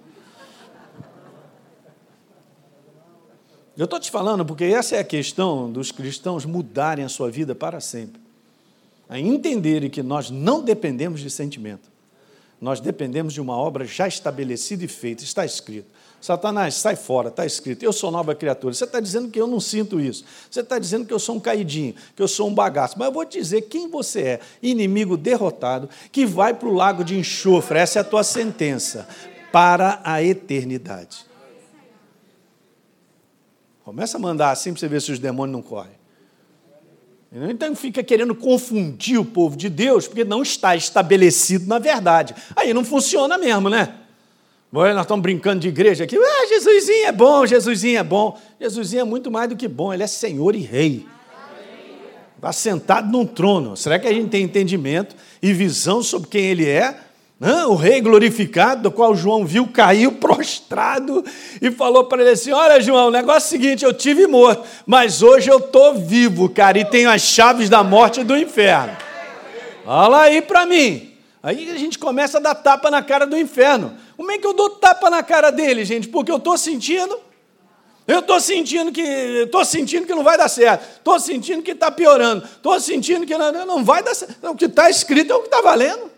[3.75, 7.53] Eu estou te falando porque essa é a questão dos cristãos mudarem a sua vida
[7.53, 8.19] para sempre.
[9.07, 11.87] A entenderem que nós não dependemos de sentimento.
[12.59, 15.87] Nós dependemos de uma obra já estabelecida e feita, está escrito.
[16.19, 17.83] Satanás, sai fora, está escrito.
[17.83, 18.73] Eu sou nova criatura.
[18.73, 20.25] Você está dizendo que eu não sinto isso.
[20.49, 22.97] Você está dizendo que eu sou um caidinho, que eu sou um bagaço.
[22.97, 27.03] Mas eu vou te dizer quem você é: inimigo derrotado, que vai para o lago
[27.03, 27.77] de enxofre.
[27.77, 29.07] Essa é a tua sentença
[29.51, 31.25] para a eternidade.
[33.83, 35.97] Começa a mandar assim para você ver se os demônios não correm.
[37.31, 42.33] Então fica querendo confundir o povo de Deus, porque não está estabelecido na verdade.
[42.55, 43.93] Aí não funciona mesmo, né?
[44.71, 46.17] Nós estamos brincando de igreja aqui.
[46.17, 48.37] Ah, Jesusinho é bom, Jesusinho é bom.
[48.59, 51.05] Jesusinho é muito mais do que bom, ele é Senhor e Rei.
[52.35, 53.75] Está sentado num trono.
[53.77, 56.99] Será que a gente tem entendimento e visão sobre quem ele é?
[57.67, 61.23] o rei glorificado, do qual João viu, caiu prostrado
[61.61, 64.63] e falou para ele assim: Olha, João, o negócio é o seguinte: eu tive morto,
[64.85, 68.97] mas hoje eu estou vivo, cara, e tenho as chaves da morte e do inferno.
[69.85, 71.06] Fala aí para mim.
[71.47, 73.97] Aí a gente começa a dar tapa na cara do inferno.
[74.17, 76.09] Como é que eu dou tapa na cara dele, gente?
[76.09, 77.17] Porque eu estou sentindo.
[78.05, 80.97] Eu estou sentindo que estou sentindo que não vai dar certo.
[80.97, 82.43] Estou sentindo que está piorando.
[82.43, 84.45] Estou sentindo que não, não vai dar certo.
[84.45, 86.11] O que está escrito é o que está valendo.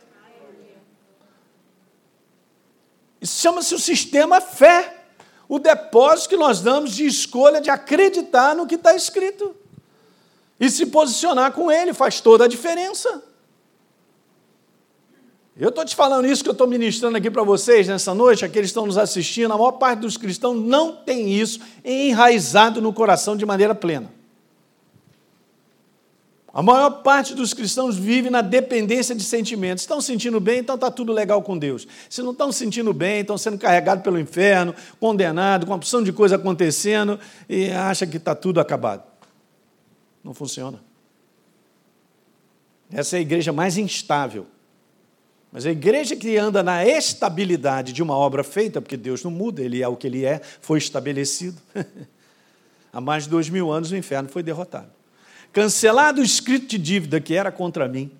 [3.21, 4.97] Isso chama-se o sistema fé.
[5.47, 9.55] O depósito que nós damos de escolha de acreditar no que está escrito.
[10.59, 13.28] E se posicionar com ele faz toda a diferença.
[15.59, 18.67] Eu estou te falando isso que eu estou ministrando aqui para vocês nessa noite, aqueles
[18.67, 23.35] que estão nos assistindo, a maior parte dos cristãos não tem isso enraizado no coração
[23.35, 24.09] de maneira plena.
[26.53, 29.83] A maior parte dos cristãos vive na dependência de sentimentos.
[29.83, 31.85] Estão sentindo bem, então está tudo legal com Deus.
[32.09, 36.13] Se não estão sentindo bem, estão sendo carregados pelo inferno, condenados, com uma opção de
[36.13, 37.19] coisa acontecendo
[37.49, 39.03] e acha que está tudo acabado.
[40.23, 40.81] Não funciona.
[42.91, 44.47] Essa é a igreja mais instável
[45.51, 49.61] mas a igreja que anda na estabilidade de uma obra feita, porque Deus não muda,
[49.61, 51.59] Ele é o que Ele é, foi estabelecido.
[52.93, 54.89] Há mais de dois mil anos o inferno foi derrotado.
[55.51, 58.11] Cancelado o escrito de dívida que era contra mim,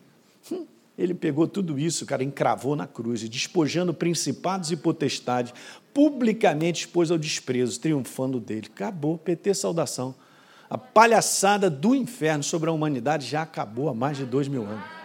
[0.52, 0.66] hum,
[0.98, 5.54] ele pegou tudo isso, cara, encravou na cruz, e despojando principados e potestades,
[5.94, 8.68] publicamente expôs ao desprezo, triunfando dele.
[8.74, 10.16] Acabou, PT saudação.
[10.68, 14.99] A palhaçada do inferno sobre a humanidade já acabou há mais de dois mil anos.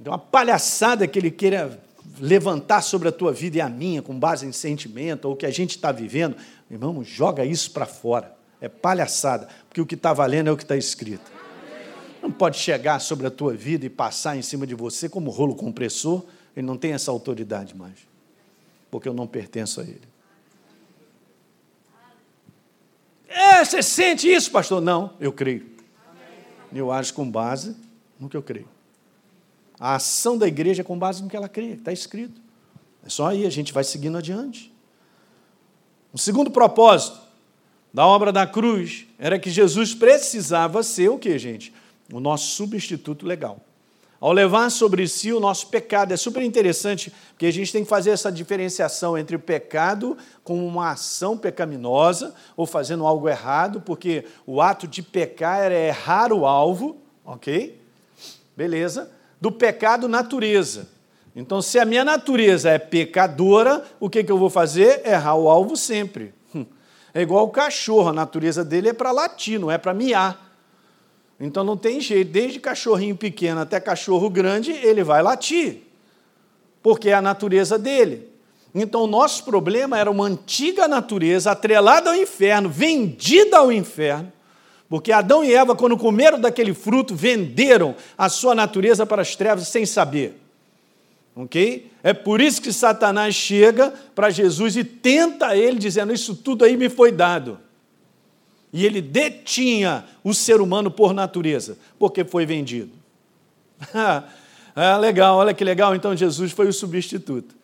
[0.00, 1.80] Então, a palhaçada que ele queira
[2.20, 5.46] levantar sobre a tua vida e a minha, com base em sentimento, ou o que
[5.46, 6.36] a gente está vivendo,
[6.70, 8.34] irmão, joga isso para fora.
[8.60, 11.30] É palhaçada, porque o que está valendo é o que está escrito.
[12.22, 15.54] Não pode chegar sobre a tua vida e passar em cima de você como rolo
[15.54, 16.24] compressor,
[16.56, 17.98] ele não tem essa autoridade mais,
[18.90, 20.00] porque eu não pertenço a ele.
[23.28, 24.80] É, você sente isso, pastor?
[24.80, 25.70] Não, eu creio.
[26.72, 27.76] Eu acho com base
[28.18, 28.75] no que eu creio.
[29.78, 32.40] A ação da igreja é com base no que ela crê, está escrito.
[33.04, 34.74] É só aí, a gente vai seguindo adiante.
[36.12, 37.18] O segundo propósito
[37.92, 41.72] da obra da cruz era que Jesus precisava ser o que, gente?
[42.12, 43.60] O nosso substituto legal.
[44.18, 46.12] Ao levar sobre si o nosso pecado.
[46.12, 50.66] É super interessante, porque a gente tem que fazer essa diferenciação entre o pecado como
[50.66, 56.46] uma ação pecaminosa ou fazendo algo errado, porque o ato de pecar era errar o
[56.46, 57.78] alvo, ok?
[58.56, 59.10] Beleza?
[59.40, 60.88] Do pecado natureza.
[61.34, 65.06] Então, se a minha natureza é pecadora, o que, que eu vou fazer?
[65.06, 66.32] Errar o alvo sempre.
[66.54, 66.64] Hum.
[67.12, 70.46] É igual o cachorro, a natureza dele é para latir, não é para miar.
[71.38, 75.82] Então não tem jeito, desde cachorrinho pequeno até cachorro grande, ele vai latir,
[76.82, 78.30] porque é a natureza dele.
[78.74, 84.32] Então o nosso problema era uma antiga natureza atrelada ao inferno, vendida ao inferno,
[84.88, 89.68] porque Adão e Eva, quando comeram daquele fruto, venderam a sua natureza para as trevas
[89.68, 90.40] sem saber.
[91.34, 91.90] Ok?
[92.02, 96.76] É por isso que Satanás chega para Jesus e tenta ele, dizendo: Isso tudo aí
[96.76, 97.58] me foi dado.
[98.72, 102.92] E ele detinha o ser humano por natureza, porque foi vendido.
[104.74, 105.94] ah, legal, olha que legal.
[105.94, 107.54] Então Jesus foi o substituto.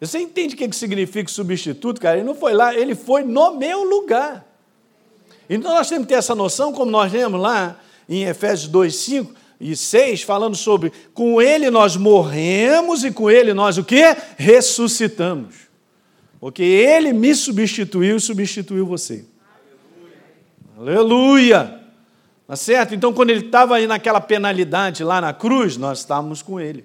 [0.00, 2.16] Você entende o que significa substituto, cara?
[2.16, 4.49] Ele não foi lá, ele foi no meu lugar.
[5.52, 7.76] Então nós temos que ter essa noção, como nós lemos lá
[8.08, 13.52] em Efésios 2, 5 e 6, falando sobre com ele nós morremos e com ele
[13.52, 14.00] nós o que?
[14.36, 15.56] Ressuscitamos.
[16.38, 19.24] Porque ele me substituiu e substituiu você.
[20.78, 21.58] Aleluia.
[21.58, 21.80] Aleluia.
[22.46, 22.94] Tá certo?
[22.94, 26.84] Então, quando ele estava aí naquela penalidade lá na cruz, nós estávamos com ele.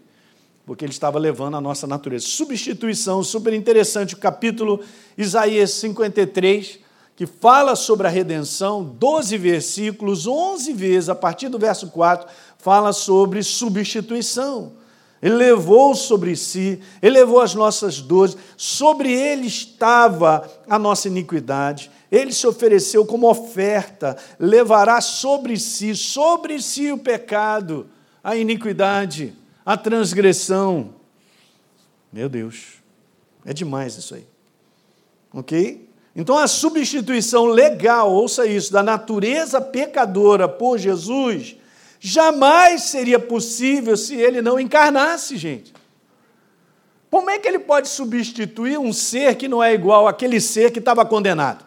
[0.66, 2.28] Porque ele estava levando a nossa natureza.
[2.28, 4.82] Substituição, super interessante, o capítulo
[5.18, 6.85] Isaías 53,
[7.16, 12.92] que fala sobre a redenção, 12 versículos, 11 vezes, a partir do verso 4, fala
[12.92, 14.74] sobre substituição.
[15.22, 21.90] Ele levou sobre si, ele levou as nossas dores, sobre ele estava a nossa iniquidade,
[22.12, 27.88] ele se ofereceu como oferta, levará sobre si, sobre si o pecado,
[28.22, 29.34] a iniquidade,
[29.66, 30.94] a transgressão.
[32.12, 32.84] Meu Deus,
[33.46, 34.28] é demais isso aí.
[35.34, 35.90] Ok?
[36.16, 41.58] Então, a substituição legal, ouça isso, da natureza pecadora por Jesus,
[42.00, 45.74] jamais seria possível se ele não encarnasse, gente.
[47.12, 50.80] Como é que ele pode substituir um ser que não é igual àquele ser que
[50.80, 51.66] estava condenado?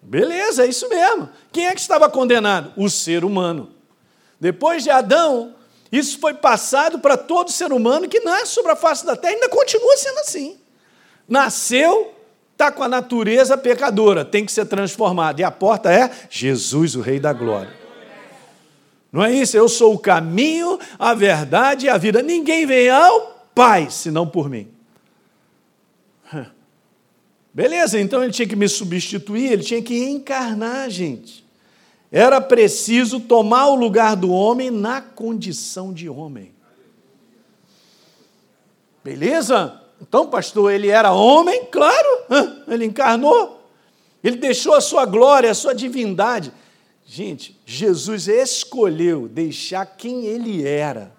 [0.00, 1.28] Beleza, é isso mesmo.
[1.50, 2.72] Quem é que estava condenado?
[2.76, 3.72] O ser humano.
[4.38, 5.54] Depois de Adão,
[5.90, 9.36] isso foi passado para todo ser humano que nasce sobre a face da terra e
[9.36, 10.60] ainda continua sendo assim.
[11.28, 12.12] Nasceu,
[12.52, 15.40] está com a natureza pecadora, tem que ser transformado.
[15.40, 17.72] E a porta é Jesus, o Rei da Glória.
[19.12, 19.56] Não é isso?
[19.56, 22.20] Eu sou o caminho, a verdade e a vida.
[22.20, 24.68] Ninguém vem ao Pai senão por mim.
[27.54, 31.46] Beleza, então ele tinha que me substituir, ele tinha que encarnar, gente.
[32.10, 36.52] Era preciso tomar o lugar do homem na condição de homem.
[39.04, 39.80] Beleza?
[40.06, 41.64] Então, pastor, ele era homem?
[41.66, 42.08] Claro,
[42.68, 43.62] ele encarnou.
[44.22, 46.52] Ele deixou a sua glória, a sua divindade.
[47.06, 51.12] Gente, Jesus escolheu deixar quem ele era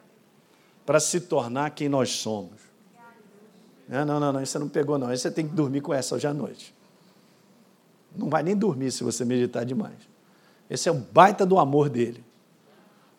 [0.85, 2.61] para se tornar quem nós somos.
[3.87, 5.07] Não, não, não, não, não pegou, não.
[5.07, 6.73] Você tem que dormir com essa hoje à noite.
[8.15, 9.97] Não vai nem dormir se você meditar demais.
[10.69, 12.23] Esse é o baita do amor dele.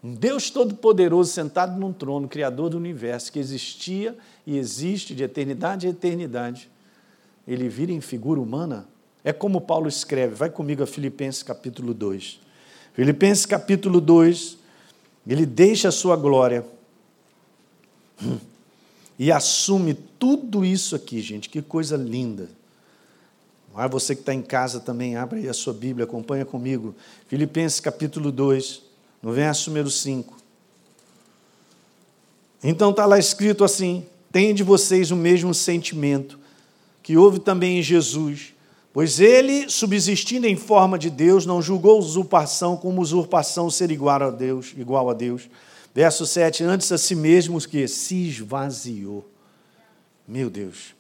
[0.03, 5.87] Um Deus todo-poderoso sentado num trono, Criador do universo, que existia e existe de eternidade
[5.87, 6.71] a eternidade.
[7.47, 8.87] Ele vira em figura humana.
[9.25, 12.41] É como Paulo escreve, vai comigo a Filipenses capítulo 2.
[12.95, 14.57] Filipenses capítulo 2,
[15.27, 16.65] ele deixa a sua glória
[19.19, 22.49] e assume tudo isso aqui, gente, que coisa linda.
[23.75, 26.95] Ah, você que está em casa também, abre aí a sua Bíblia, acompanha comigo.
[27.29, 28.83] Filipenses capítulo 2,
[29.23, 30.35] no verso número 5.
[32.65, 36.39] Então está lá escrito assim: tem de vocês o mesmo sentimento
[37.03, 38.53] que houve também em Jesus,
[38.93, 44.31] pois ele, subsistindo em forma de Deus, não julgou usurpação como usurpação ser igual a
[44.31, 45.49] Deus, igual a Deus.
[45.95, 49.27] Verso 7, antes a si mesmo que se esvaziou.
[50.29, 50.95] Meu Deus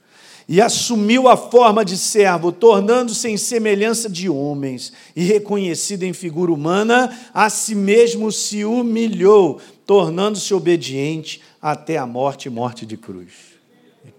[0.49, 6.53] e assumiu a forma de servo, tornando-se em semelhança de homens, e reconhecido em figura
[6.53, 13.57] humana, a si mesmo se humilhou, tornando-se obediente até a morte morte de cruz.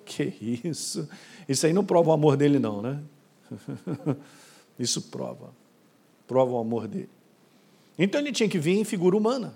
[0.05, 1.07] Que isso?
[1.47, 3.01] Isso aí não prova o amor dele, não, né?
[4.79, 5.53] Isso prova.
[6.27, 7.09] Prova o amor dele.
[7.97, 9.53] Então ele tinha que vir em figura humana.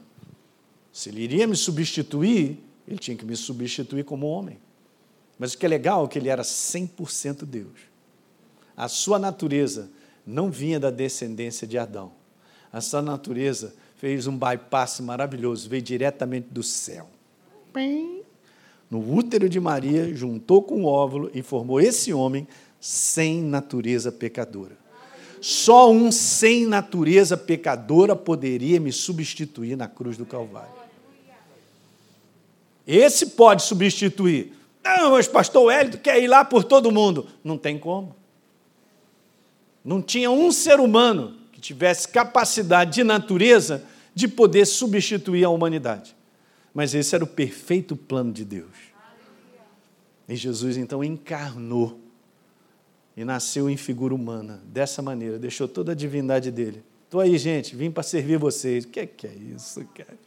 [0.92, 4.58] Se ele iria me substituir, ele tinha que me substituir como homem.
[5.38, 7.80] Mas o que é legal é que ele era 100% Deus.
[8.76, 9.90] A sua natureza
[10.26, 12.12] não vinha da descendência de Adão.
[12.72, 17.08] A sua natureza fez um bypass maravilhoso, veio diretamente do céu.
[18.90, 22.48] No útero de Maria, juntou com o óvulo e formou esse homem
[22.80, 24.76] sem natureza pecadora.
[25.40, 30.74] Só um sem natureza pecadora poderia me substituir na cruz do Calvário.
[32.88, 34.52] Esse pode substituir
[34.84, 37.28] não, mas pastor Hélio quer ir lá por todo mundo.
[37.44, 38.16] Não tem como.
[39.86, 46.16] Não tinha um ser humano que tivesse capacidade de natureza de poder substituir a humanidade.
[46.74, 48.76] Mas esse era o perfeito plano de Deus.
[50.28, 52.00] E Jesus então encarnou
[53.16, 56.84] e nasceu em figura humana, dessa maneira, deixou toda a divindade dele.
[57.04, 58.86] Estou aí, gente, vim para servir vocês.
[58.86, 60.18] O que é, que é isso, cara?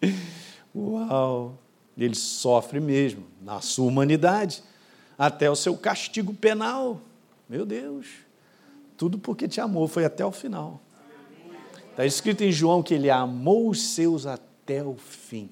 [0.77, 1.59] Uau!
[1.97, 4.63] Ele sofre mesmo, na sua humanidade,
[5.17, 7.01] até o seu castigo penal.
[7.49, 8.07] Meu Deus,
[8.99, 10.83] tudo porque te amou, foi até o final.
[11.95, 15.49] Está escrito em João que ele amou os seus até o fim.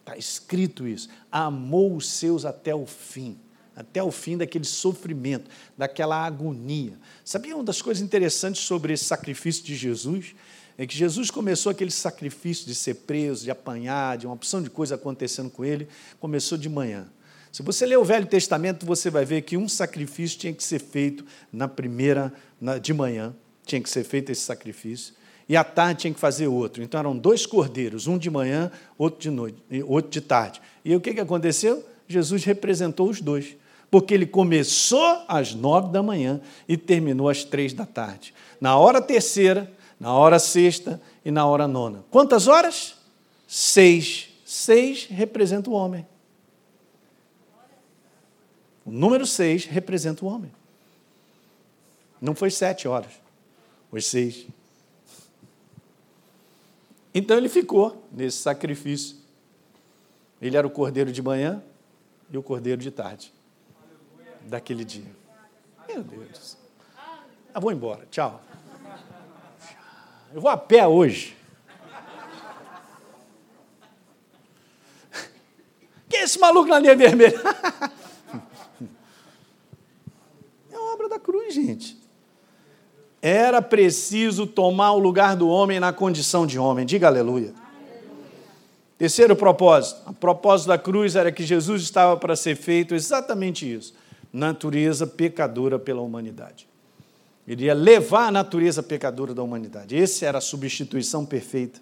[0.00, 1.08] Está escrito isso.
[1.30, 3.38] Amou os seus até o fim.
[3.74, 6.98] Até o fim daquele sofrimento, daquela agonia.
[7.24, 10.34] Sabia uma das coisas interessantes sobre esse sacrifício de Jesus?
[10.76, 14.70] é que Jesus começou aquele sacrifício de ser preso, de apanhar, de uma opção de
[14.70, 15.86] coisa acontecendo com ele,
[16.18, 17.06] começou de manhã.
[17.50, 20.78] Se você ler o Velho Testamento, você vai ver que um sacrifício tinha que ser
[20.78, 23.34] feito na primeira, na, de manhã,
[23.66, 25.14] tinha que ser feito esse sacrifício,
[25.48, 26.82] e à tarde tinha que fazer outro.
[26.82, 30.60] Então eram dois cordeiros, um de manhã, outro de noite, outro de tarde.
[30.84, 31.84] E o que, que aconteceu?
[32.08, 33.56] Jesus representou os dois,
[33.90, 38.34] porque ele começou às nove da manhã e terminou às três da tarde.
[38.60, 42.04] Na hora terceira, na hora sexta e na hora nona.
[42.10, 42.96] Quantas horas?
[43.46, 44.28] Seis.
[44.44, 46.06] Seis representa o homem.
[48.84, 50.50] O número seis representa o homem.
[52.20, 53.12] Não foi sete horas,
[53.90, 54.46] foi seis.
[57.14, 59.16] Então ele ficou nesse sacrifício.
[60.40, 61.62] Ele era o cordeiro de manhã
[62.30, 63.32] e o cordeiro de tarde
[64.42, 65.14] daquele dia.
[65.86, 66.56] Meu Deus.
[67.54, 68.06] Ah, vou embora.
[68.10, 68.42] Tchau.
[70.32, 71.36] Eu vou a pé hoje.
[76.08, 77.38] Quem é esse maluco na linha vermelha?
[80.72, 82.01] é uma obra da cruz, gente.
[83.22, 86.84] Era preciso tomar o lugar do homem na condição de homem.
[86.84, 87.54] Diga aleluia.
[88.98, 90.10] Terceiro propósito.
[90.10, 93.94] O propósito da cruz era que Jesus estava para ser feito exatamente isso:
[94.32, 96.66] natureza pecadora pela humanidade.
[97.46, 99.96] Iria levar a natureza pecadora da humanidade.
[99.96, 101.80] Essa era a substituição perfeita.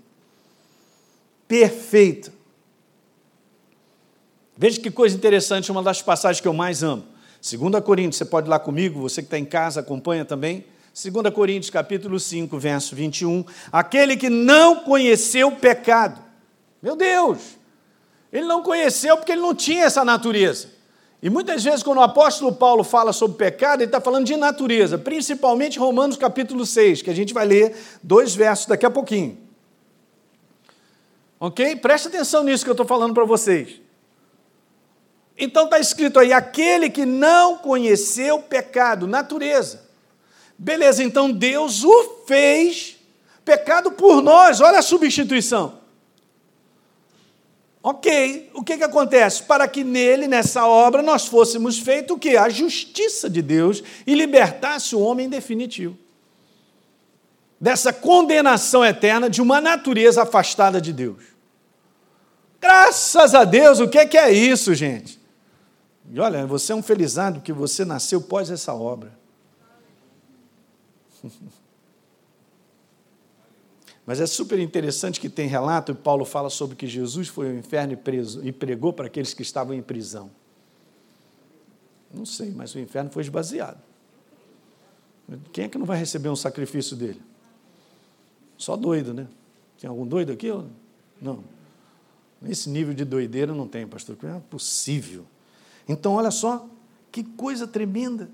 [1.49, 2.33] Perfeita.
[4.57, 7.05] Veja que coisa interessante, uma das passagens que eu mais amo.
[7.43, 10.67] 2 Coríntios, você pode ir lá comigo, você que está em casa, acompanha também.
[10.93, 13.45] 2 Coríntios, capítulo 5, verso 21.
[13.71, 16.21] Aquele que não conheceu o pecado.
[16.83, 17.39] Meu Deus!
[18.33, 20.69] Ele não conheceu porque ele não tinha essa natureza.
[21.23, 24.97] E muitas vezes, quando o apóstolo Paulo fala sobre pecado, ele está falando de natureza,
[24.97, 29.39] principalmente Romanos capítulo 6, que a gente vai ler dois versos daqui a pouquinho.
[31.39, 31.77] Ok?
[31.77, 33.81] Presta atenção nisso que eu estou falando para vocês.
[35.37, 39.90] Então está escrito aí: aquele que não conheceu pecado, natureza.
[40.63, 42.99] Beleza, então Deus o fez
[43.47, 45.81] pecado por nós, olha a substituição.
[47.83, 49.43] Ok, o que, que acontece?
[49.45, 52.37] Para que nele, nessa obra, nós fôssemos feito o quê?
[52.37, 55.97] A justiça de Deus e libertasse o homem definitivo.
[57.59, 61.23] Dessa condenação eterna de uma natureza afastada de Deus.
[62.61, 65.19] Graças a Deus, o que, que é isso, gente?
[66.13, 69.20] E olha, você é um felizado que você nasceu pós essa obra.
[74.07, 77.55] Mas é super interessante que tem relato, e Paulo fala sobre que Jesus foi ao
[77.55, 80.31] inferno e, preso, e pregou para aqueles que estavam em prisão.
[82.13, 83.79] Não sei, mas o inferno foi esvaziado.
[85.53, 87.23] Quem é que não vai receber um sacrifício dele?
[88.59, 89.29] Só doido, né?
[89.81, 90.49] Tem algum doido aqui?
[91.23, 91.45] Não.
[92.43, 94.17] Nesse nível de doideira não tem, pastor.
[94.25, 95.25] É possível.
[95.89, 96.69] Então, olha só,
[97.13, 98.29] que coisa tremenda.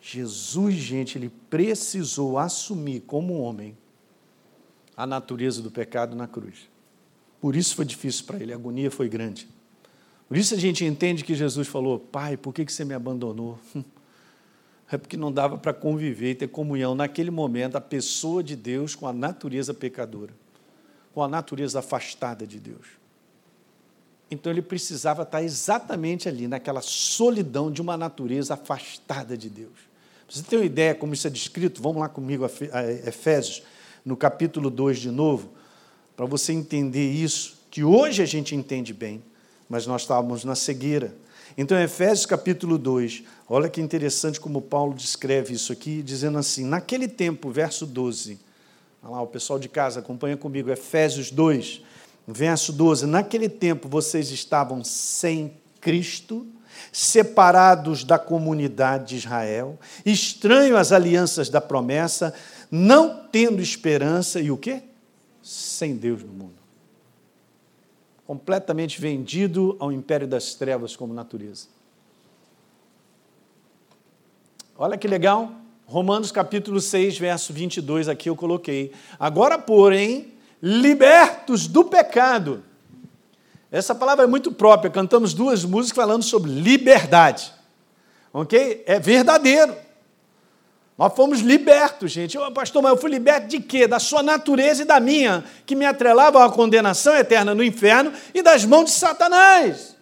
[0.00, 3.76] Jesus, gente, ele precisou assumir como homem
[4.96, 6.68] a natureza do pecado na cruz.
[7.40, 9.48] Por isso foi difícil para ele, a agonia foi grande.
[10.26, 13.58] Por isso a gente entende que Jesus falou: Pai, por que você me abandonou?
[14.90, 18.94] É porque não dava para conviver e ter comunhão naquele momento a pessoa de Deus
[18.94, 20.32] com a natureza pecadora,
[21.12, 22.86] com a natureza afastada de Deus.
[24.30, 29.87] Então ele precisava estar exatamente ali, naquela solidão de uma natureza afastada de Deus.
[30.28, 31.80] Você tem uma ideia como isso é descrito?
[31.80, 33.62] Vamos lá comigo a Efésios
[34.04, 35.48] no capítulo 2 de novo,
[36.14, 39.22] para você entender isso, que hoje a gente entende bem,
[39.70, 41.14] mas nós estávamos na cegueira.
[41.56, 47.08] Então, Efésios capítulo 2, olha que interessante como Paulo descreve isso aqui, dizendo assim: naquele
[47.08, 48.38] tempo, verso 12,
[49.02, 51.80] olha lá, o pessoal de casa acompanha comigo, Efésios 2,
[52.26, 56.46] verso 12: naquele tempo vocês estavam sem Cristo,
[56.92, 62.34] separados da comunidade de Israel, estranho às alianças da promessa,
[62.70, 64.82] não tendo esperança e o quê?
[65.42, 66.58] Sem Deus no mundo.
[68.26, 71.66] Completamente vendido ao império das trevas como natureza.
[74.76, 75.50] Olha que legal.
[75.86, 78.92] Romanos capítulo 6, verso 22, aqui eu coloquei.
[79.18, 82.62] Agora, porém, libertos do pecado.
[83.70, 84.90] Essa palavra é muito própria.
[84.90, 87.52] Cantamos duas músicas falando sobre liberdade.
[88.32, 88.82] Ok?
[88.86, 89.74] É verdadeiro.
[90.96, 92.36] Nós fomos libertos, gente.
[92.36, 93.86] Eu, pastor, mas eu fui liberto de quê?
[93.86, 98.42] Da sua natureza e da minha, que me atrelava à condenação eterna no inferno e
[98.42, 99.96] das mãos de Satanás.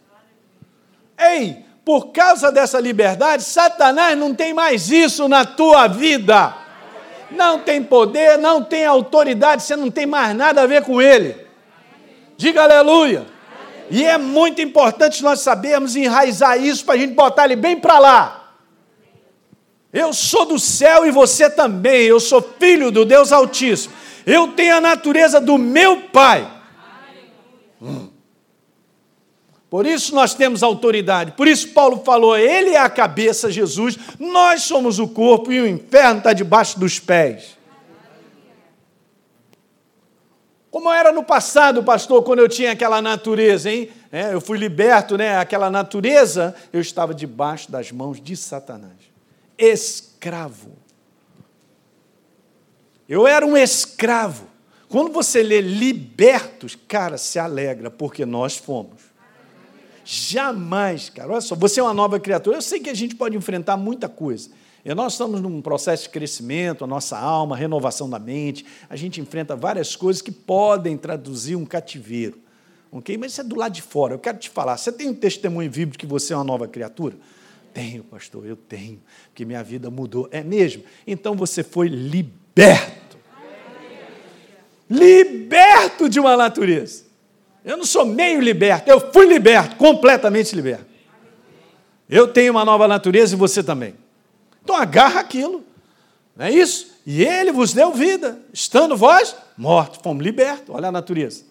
[1.18, 6.56] Ei, por causa dessa liberdade, Satanás não tem mais isso na tua vida.
[7.30, 11.36] Não tem poder, não tem autoridade, você não tem mais nada a ver com ele.
[12.38, 13.35] Diga aleluia.
[13.90, 17.98] E é muito importante nós sabermos enraizar isso para a gente botar ele bem para
[17.98, 18.54] lá.
[19.92, 22.02] Eu sou do céu e você também.
[22.02, 23.94] Eu sou filho do Deus Altíssimo.
[24.26, 26.50] Eu tenho a natureza do meu Pai.
[27.80, 28.08] Hum.
[29.70, 31.32] Por isso nós temos autoridade.
[31.32, 33.98] Por isso Paulo falou: Ele é a cabeça, Jesus.
[34.18, 37.55] Nós somos o corpo e o inferno está debaixo dos pés.
[40.76, 43.88] Como era no passado, pastor, quando eu tinha aquela natureza, hein?
[44.12, 45.38] É, eu fui liberto, né?
[45.38, 48.92] Aquela natureza, eu estava debaixo das mãos de Satanás
[49.56, 50.72] escravo.
[53.08, 54.48] Eu era um escravo.
[54.86, 59.00] Quando você lê libertos, cara, se alegra, porque nós fomos.
[60.04, 62.58] Jamais, cara, olha só, você é uma nova criatura.
[62.58, 64.50] Eu sei que a gente pode enfrentar muita coisa.
[64.86, 68.64] E nós estamos num processo de crescimento, a nossa alma, renovação da mente.
[68.88, 72.38] A gente enfrenta várias coisas que podem traduzir um cativeiro.
[72.92, 73.18] Ok?
[73.18, 74.14] Mas isso é do lado de fora.
[74.14, 74.76] Eu quero te falar.
[74.76, 77.16] Você tem um testemunho vivo de que você é uma nova criatura?
[77.74, 79.02] Tenho, pastor, eu tenho,
[79.34, 80.28] que minha vida mudou.
[80.30, 80.84] É mesmo?
[81.04, 83.18] Então você foi liberto.
[84.88, 87.06] Liberto de uma natureza.
[87.64, 90.86] Eu não sou meio liberto, eu fui liberto, completamente liberto.
[92.08, 94.05] Eu tenho uma nova natureza e você também.
[94.66, 95.64] Então agarra aquilo.
[96.34, 96.88] Não é isso?
[97.06, 100.74] E ele vos deu vida, estando vós mortos, fomos libertos.
[100.74, 101.44] Olha a natureza.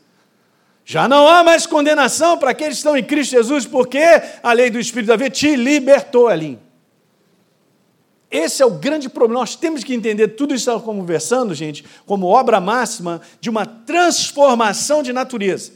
[0.84, 4.04] Já não há mais condenação para aqueles que estão em Cristo Jesus, porque
[4.44, 6.60] a lei do Espírito da vida te libertou ali.
[8.30, 9.40] esse é o grande problema.
[9.40, 13.66] Nós temos que entender tudo isso que estamos conversando, gente, como obra máxima de uma
[13.66, 15.72] transformação de natureza.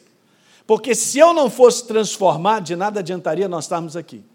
[0.67, 4.25] Porque se eu não fosse transformado, de nada adiantaria nós estarmos aqui.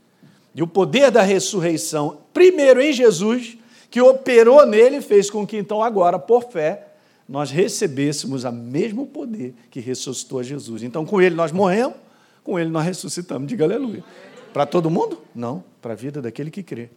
[0.55, 3.59] E o poder da ressurreição, primeiro em Jesus,
[3.91, 6.89] que operou nele, fez com que então agora, por fé,
[7.29, 10.83] nós recebêssemos o mesmo poder que ressuscitou Jesus.
[10.83, 11.97] Então, com ele nós morremos,
[12.43, 13.49] com ele nós ressuscitamos.
[13.49, 14.05] Diga aleluia.
[14.53, 15.21] Para todo mundo?
[15.35, 16.91] Não, para a vida daquele que crê.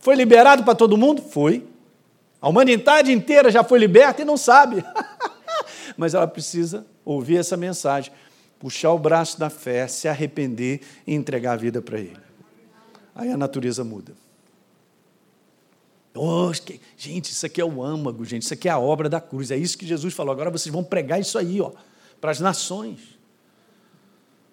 [0.00, 1.22] Foi liberado para todo mundo?
[1.22, 1.64] Foi.
[2.40, 4.84] A humanidade inteira já foi liberta e não sabe.
[5.96, 8.12] Mas ela precisa ouvir essa mensagem,
[8.58, 12.16] puxar o braço da fé, se arrepender e entregar a vida para Ele.
[13.14, 14.12] Aí a natureza muda.
[16.16, 16.52] Oh,
[16.96, 19.50] gente, isso aqui é o âmago, gente, isso aqui é a obra da cruz.
[19.50, 20.32] É isso que Jesus falou.
[20.32, 21.72] Agora vocês vão pregar isso aí, ó,
[22.20, 23.18] para as nações.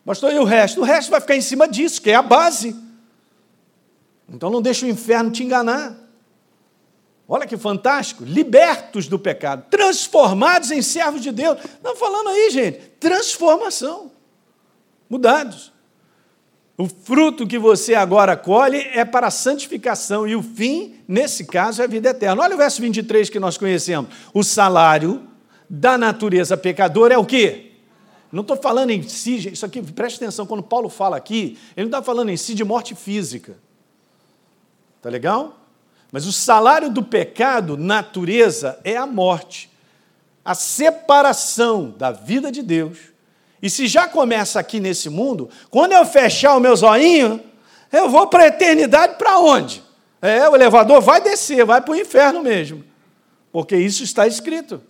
[0.04, 0.82] Pastor, e o resto?
[0.82, 2.76] O resto vai ficar em cima disso, que é a base.
[4.28, 6.01] Então não deixe o inferno te enganar.
[7.34, 11.58] Olha que fantástico, libertos do pecado, transformados em servos de Deus.
[11.82, 14.12] Não falando aí, gente, transformação.
[15.10, 15.72] Mudados.
[16.78, 21.82] O fruto que você agora colhe é para a santificação, e o fim, nesse caso,
[21.82, 22.44] é a vida eterna.
[22.44, 24.14] Olha o verso 23 que nós conhecemos.
[24.34, 25.26] O salário
[25.70, 27.72] da natureza pecadora é o quê?
[28.30, 31.98] Não estou falando em si, isso aqui, preste atenção, quando Paulo fala aqui, ele não
[31.98, 33.58] está falando em si de morte física.
[35.02, 35.61] Tá legal?
[36.12, 39.70] Mas o salário do pecado, natureza, é a morte.
[40.44, 43.12] A separação da vida de Deus
[43.62, 47.40] e se já começa aqui nesse mundo, quando eu fechar o meu zoinho,
[47.92, 49.84] eu vou para a eternidade para onde?
[50.22, 52.84] É, o elevador vai descer, vai para o inferno mesmo.
[53.52, 54.82] Porque isso está escrito.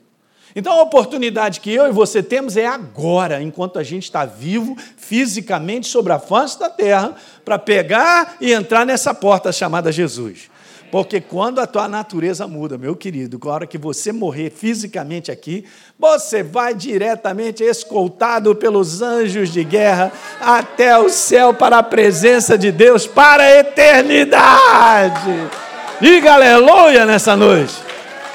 [0.55, 4.76] Então a oportunidade que eu e você temos é agora, enquanto a gente está vivo
[4.97, 10.49] fisicamente sobre a face da terra, para pegar e entrar nessa porta chamada Jesus.
[10.92, 15.32] Porque quando a tua natureza muda, meu querido, com a hora que você morrer fisicamente
[15.32, 15.64] aqui,
[15.98, 20.12] você vai diretamente escoltado pelos anjos de guerra
[20.42, 25.50] até o céu para a presença de Deus para a eternidade.
[26.02, 27.76] Diga aleluia nessa noite.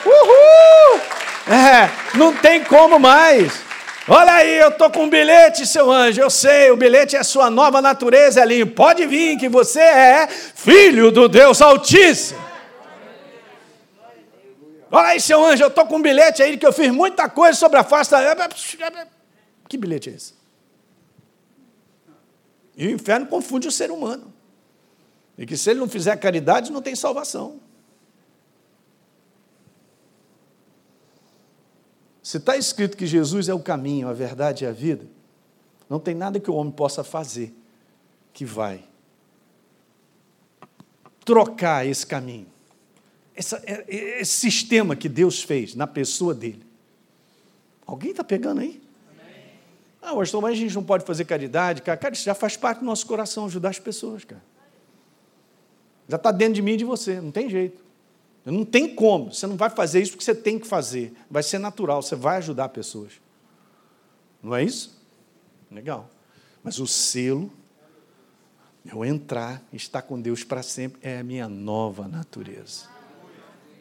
[0.07, 1.01] Uhul!
[1.49, 3.66] É, não tem como mais.
[4.09, 6.21] Olha aí, eu estou com um bilhete, seu anjo.
[6.21, 8.69] Eu sei, o bilhete é sua nova natureza, Elinho.
[8.69, 12.41] Pode vir, que você é filho do Deus Altíssimo.
[14.93, 17.59] Olha aí, seu anjo, eu estou com um bilhete aí que eu fiz muita coisa
[17.59, 18.49] sobre a face da.
[19.69, 20.35] Que bilhete é esse?
[22.77, 24.33] E o inferno confunde o ser humano.
[25.37, 27.61] E que se ele não fizer caridade, não tem salvação.
[32.27, 35.07] Se está escrito que Jesus é o caminho, a verdade e a vida,
[35.89, 37.55] não tem nada que o homem possa fazer
[38.33, 38.83] que vai
[41.25, 42.49] trocar esse caminho
[43.33, 46.67] essa, é, é, esse sistema que Deus fez na pessoa dele.
[47.87, 48.83] Alguém está pegando aí?
[50.03, 51.97] Ah, pastor, mas a gente não pode fazer caridade, cara.
[51.97, 54.43] Cara, isso já faz parte do nosso coração, ajudar as pessoas, cara.
[56.09, 57.86] Já está dentro de mim e de você, não tem jeito.
[58.53, 59.35] Não tem como.
[59.35, 61.13] Você não vai fazer isso porque você tem que fazer.
[61.29, 63.13] Vai ser natural, você vai ajudar pessoas.
[64.43, 64.97] Não é isso?
[65.71, 66.09] Legal.
[66.63, 67.53] Mas o selo,
[68.85, 72.85] eu entrar, estar com Deus para sempre, é a minha nova natureza.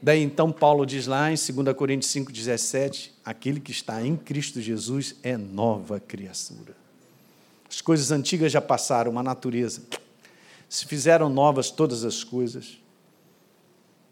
[0.01, 5.15] Daí então Paulo diz lá em 2 Coríntios 5,17: aquele que está em Cristo Jesus
[5.21, 6.75] é nova criatura.
[7.69, 9.83] As coisas antigas já passaram, uma natureza.
[10.67, 12.79] Se fizeram novas todas as coisas.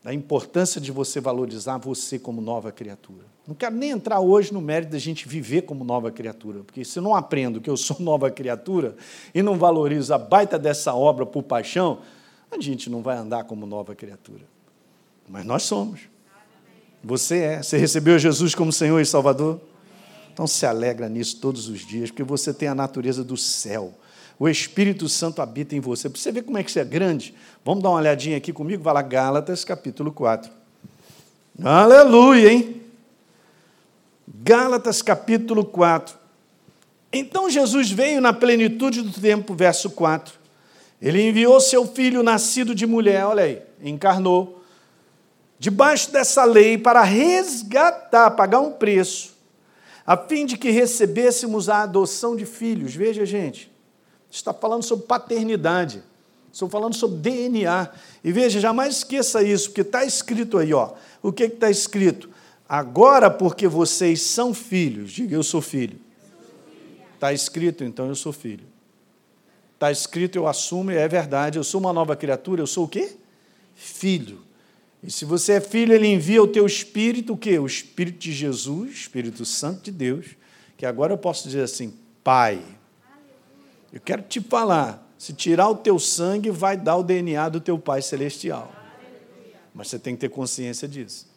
[0.03, 3.25] Da importância de você valorizar você como nova criatura.
[3.47, 6.99] Não quero nem entrar hoje no mérito da gente viver como nova criatura, porque se
[6.99, 8.95] eu não aprendo que eu sou nova criatura
[9.33, 11.99] e não valorizo a baita dessa obra por paixão,
[12.51, 14.43] a gente não vai andar como nova criatura.
[15.27, 16.01] Mas nós somos.
[17.03, 17.63] Você é.
[17.63, 19.59] Você recebeu Jesus como Senhor e Salvador?
[20.33, 23.93] Então se alegra nisso todos os dias, porque você tem a natureza do céu.
[24.39, 26.09] O Espírito Santo habita em você.
[26.09, 28.83] Para você ver como é que você é grande, vamos dar uma olhadinha aqui comigo?
[28.83, 30.51] Vai lá, Gálatas, capítulo 4.
[31.63, 32.81] Aleluia, hein?
[34.27, 36.17] Gálatas, capítulo 4.
[37.11, 40.33] Então Jesus veio na plenitude do tempo, verso 4.
[41.01, 44.63] Ele enviou seu filho nascido de mulher, olha aí, encarnou
[45.59, 49.33] debaixo dessa lei para resgatar, pagar um preço,
[50.05, 52.93] a fim de que recebêssemos a adoção de filhos.
[52.93, 53.72] Veja, gente,
[54.35, 56.03] está falando sobre paternidade,
[56.51, 57.89] estou falando sobre DNA.
[58.23, 60.93] E veja, jamais esqueça isso, porque está escrito aí, ó.
[61.21, 62.29] O que está escrito?
[62.67, 65.99] Agora, porque vocês são filhos, diga eu sou filho.
[67.15, 68.65] Está escrito, então eu sou filho.
[69.73, 72.87] Está escrito, eu assumo, e é verdade, eu sou uma nova criatura, eu sou o
[72.87, 73.17] quê?
[73.75, 74.41] filho.
[75.01, 77.59] E se você é filho, ele envia o teu espírito, o quê?
[77.59, 80.27] O espírito de Jesus, Espírito Santo de Deus,
[80.77, 82.63] que agora eu posso dizer assim, Pai.
[83.93, 87.77] Eu quero te falar, se tirar o teu sangue, vai dar o DNA do teu
[87.77, 88.73] Pai celestial.
[89.71, 91.27] Mas você tem que ter consciência disso.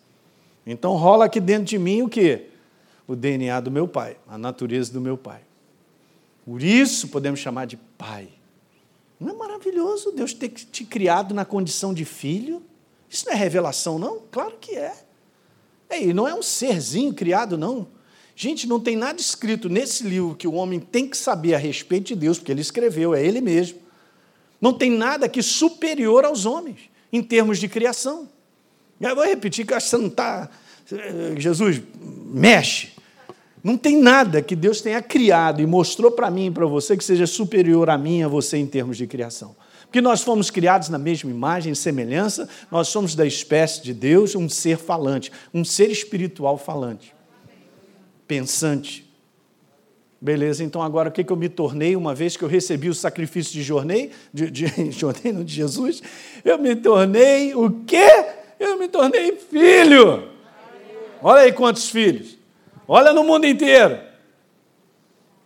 [0.66, 2.46] Então rola aqui dentro de mim o quê?
[3.06, 5.42] O DNA do meu Pai, a natureza do meu Pai.
[6.46, 8.30] Por isso podemos chamar de Pai.
[9.20, 12.62] Não é maravilhoso Deus ter te criado na condição de filho?
[13.08, 14.22] Isso não é revelação, não?
[14.30, 14.94] Claro que é.
[15.90, 17.86] E não é um serzinho criado, não.
[18.38, 22.08] Gente, não tem nada escrito nesse livro que o homem tem que saber a respeito
[22.08, 23.78] de Deus, porque ele escreveu, é ele mesmo.
[24.60, 26.80] Não tem nada aqui superior aos homens,
[27.10, 28.28] em termos de criação.
[29.00, 30.50] Eu vou repetir, que acho que você não está.
[30.92, 32.90] Eh, Jesus, mexe.
[33.64, 37.02] Não tem nada que Deus tenha criado e mostrou para mim e para você que
[37.02, 39.56] seja superior a mim e a você em termos de criação.
[39.84, 44.34] Porque nós fomos criados na mesma imagem e semelhança, nós somos da espécie de Deus,
[44.34, 47.15] um ser falante, um ser espiritual falante,
[48.26, 49.04] pensante.
[50.20, 52.94] Beleza, então agora o que, que eu me tornei uma vez que eu recebi o
[52.94, 54.66] sacrifício de jornei, de, de,
[55.44, 56.02] de Jesus?
[56.44, 58.08] Eu me tornei o quê?
[58.58, 60.30] Eu me tornei filho.
[61.22, 62.38] Olha aí quantos filhos.
[62.88, 64.06] Olha no mundo inteiro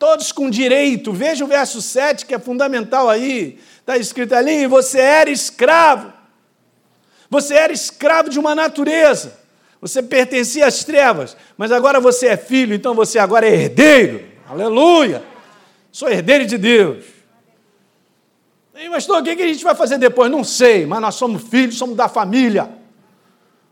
[0.01, 1.13] todos com direito.
[1.13, 3.61] Veja o verso 7, que é fundamental aí.
[3.79, 6.11] Está escrito ali: você era escravo.
[7.29, 9.39] Você era escravo de uma natureza.
[9.81, 14.25] Você pertencia às trevas, mas agora você é filho, então você agora é herdeiro.
[14.49, 15.23] Aleluia!
[15.91, 17.05] Sou herdeiro de Deus.
[18.75, 20.31] E, pastor, o que a gente vai fazer depois?
[20.31, 22.71] Não sei, mas nós somos filhos, somos da família.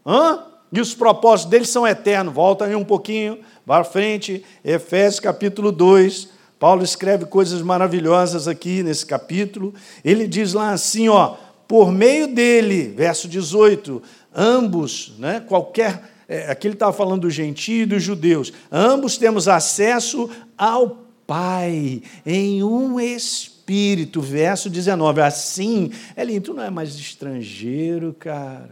[0.05, 0.45] Hã?
[0.71, 2.35] E os propósitos deles são eternos.
[2.35, 6.29] Volta aí um pouquinho para frente, Efésios capítulo 2.
[6.59, 9.73] Paulo escreve coisas maravilhosas aqui nesse capítulo.
[10.05, 11.37] Ele diz lá assim, ó,
[11.67, 14.03] por meio dele, verso 18,
[14.39, 19.49] ambos, né, qualquer, é, aqui ele estava falando do gentio e dos judeus, ambos temos
[19.49, 25.21] acesso ao Pai em um espírito, verso 19.
[25.21, 28.71] Assim, Elinho, tu não é mais estrangeiro, cara.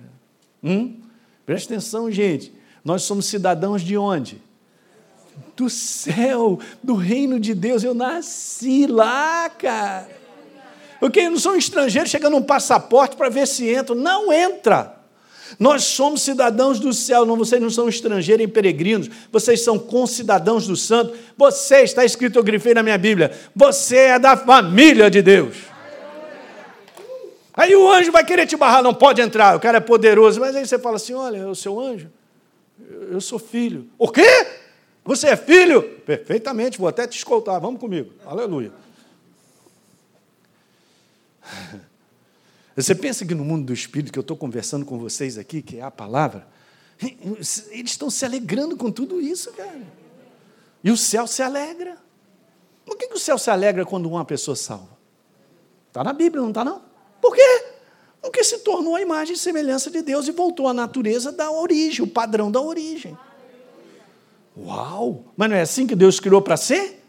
[0.65, 0.95] Hum?
[1.45, 2.51] Presta atenção, gente.
[2.83, 4.41] Nós somos cidadãos de onde?
[5.55, 7.85] Do céu, do reino de Deus.
[7.85, 10.09] Eu nasci lá, cara.
[10.99, 13.95] Porque eu não sou um estrangeiro chegando um passaporte para ver se entra.
[13.95, 14.96] Não entra.
[15.59, 20.67] Nós somos cidadãos do céu, não, vocês não são estrangeiros e peregrinos, vocês são concidadãos
[20.67, 21.15] do santo.
[21.37, 25.57] Você, está escrito, eu grifei na minha Bíblia, você é da família de Deus.
[27.55, 30.39] Aí o anjo vai querer te barrar, não pode entrar, o cara é poderoso.
[30.39, 32.09] Mas aí você fala assim: olha, o seu anjo,
[33.11, 33.89] eu sou filho.
[33.99, 34.47] O quê?
[35.05, 35.83] Você é filho?
[36.05, 38.13] Perfeitamente, vou até te escoltar, vamos comigo.
[38.27, 38.73] Aleluia.
[42.77, 45.79] Você pensa que no mundo do Espírito, que eu estou conversando com vocês aqui, que
[45.79, 46.47] é a palavra,
[47.01, 49.83] eles estão se alegrando com tudo isso, cara.
[50.85, 51.97] E o céu se alegra.
[52.85, 54.97] Por que, que o céu se alegra quando uma pessoa salva?
[55.89, 56.83] Está na Bíblia, não está não?
[57.21, 57.65] Por quê?
[58.21, 62.05] Porque se tornou a imagem e semelhança de Deus e voltou à natureza da origem,
[62.05, 63.17] o padrão da origem.
[64.57, 65.25] Uau!
[65.37, 67.03] Mas não é assim que Deus criou para ser?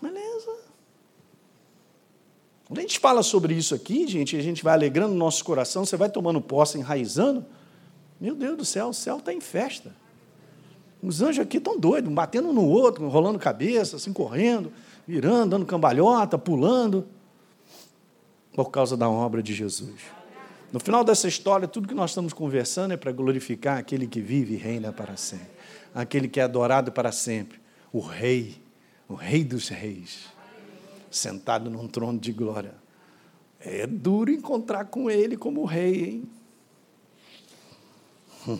[0.00, 0.56] Beleza.
[2.66, 5.84] Quando a gente fala sobre isso aqui, gente, a gente vai alegrando o nosso coração,
[5.84, 7.44] você vai tomando posse, enraizando.
[8.20, 9.94] Meu Deus do céu, o céu está em festa.
[11.00, 14.72] Os anjos aqui estão doidos, batendo um no outro, rolando cabeça, assim, correndo,
[15.06, 17.06] virando, dando cambalhota, pulando
[18.52, 20.00] por causa da obra de Jesus.
[20.72, 24.54] No final dessa história, tudo que nós estamos conversando é para glorificar aquele que vive
[24.54, 25.46] e reina para sempre,
[25.94, 27.60] aquele que é adorado para sempre,
[27.92, 28.56] o Rei,
[29.08, 30.24] o Rei dos Reis,
[31.10, 32.74] sentado num trono de glória.
[33.60, 36.30] É duro encontrar com ele como Rei, hein?
[38.48, 38.58] Hum.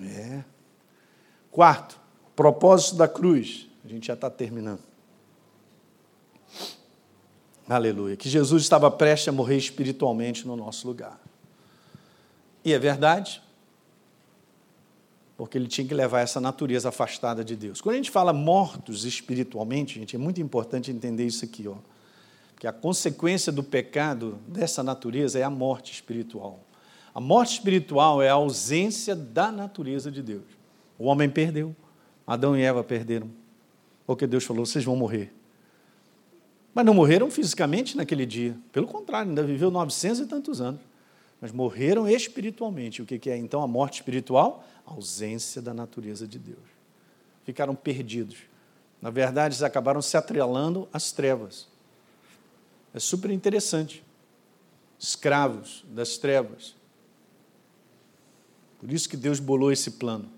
[0.00, 0.44] É.
[1.50, 2.00] Quarto,
[2.36, 3.68] propósito da cruz.
[3.84, 4.82] A gente já está terminando.
[7.68, 8.16] Aleluia.
[8.16, 11.20] Que Jesus estava prestes a morrer espiritualmente no nosso lugar.
[12.64, 13.42] E é verdade,
[15.38, 17.80] porque ele tinha que levar essa natureza afastada de Deus.
[17.80, 21.76] Quando a gente fala mortos espiritualmente, gente, é muito importante entender isso aqui, ó.
[22.58, 26.58] Que a consequência do pecado dessa natureza é a morte espiritual.
[27.14, 30.42] A morte espiritual é a ausência da natureza de Deus.
[30.98, 31.74] O homem perdeu,
[32.26, 33.30] Adão e Eva perderam,
[34.04, 35.32] porque Deus falou: vocês vão morrer.
[36.74, 38.58] Mas não morreram fisicamente naquele dia.
[38.72, 40.80] Pelo contrário, ainda viveu 900 e tantos anos.
[41.40, 43.00] Mas morreram espiritualmente.
[43.00, 44.64] O que é então a morte espiritual?
[44.84, 46.58] A ausência da natureza de Deus.
[47.44, 48.38] Ficaram perdidos.
[49.00, 51.68] Na verdade, eles acabaram se atrelando às trevas.
[52.92, 54.04] É super interessante.
[54.98, 56.74] escravos das trevas.
[58.80, 60.28] Por isso que Deus bolou esse plano,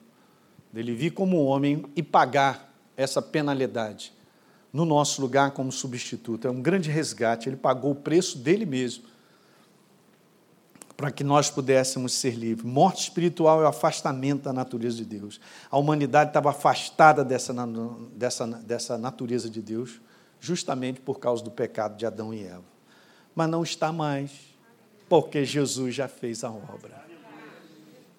[0.71, 4.13] dele vir como homem e pagar essa penalidade
[4.71, 6.47] no nosso lugar como substituto.
[6.47, 9.10] É um grande resgate, ele pagou o preço dele mesmo
[11.01, 12.71] para que nós pudéssemos ser livres.
[12.71, 15.41] Morte espiritual é o afastamento da natureza de Deus.
[15.71, 17.55] A humanidade estava afastada dessa,
[18.15, 19.99] dessa, dessa natureza de Deus,
[20.39, 22.63] justamente por causa do pecado de Adão e Eva.
[23.35, 24.31] Mas não está mais,
[25.09, 27.03] porque Jesus já fez a obra.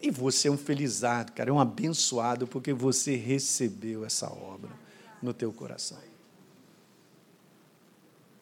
[0.01, 4.71] E você é um felizado, cara, é um abençoado, porque você recebeu essa obra
[5.21, 5.99] no teu coração.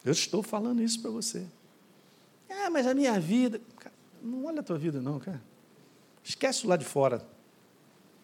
[0.02, 1.44] Eu estou falando isso para você.
[2.48, 3.60] Ah, mas a minha vida.
[4.22, 5.40] Não olha a tua vida, não, cara.
[6.22, 7.22] Esquece o lá de fora.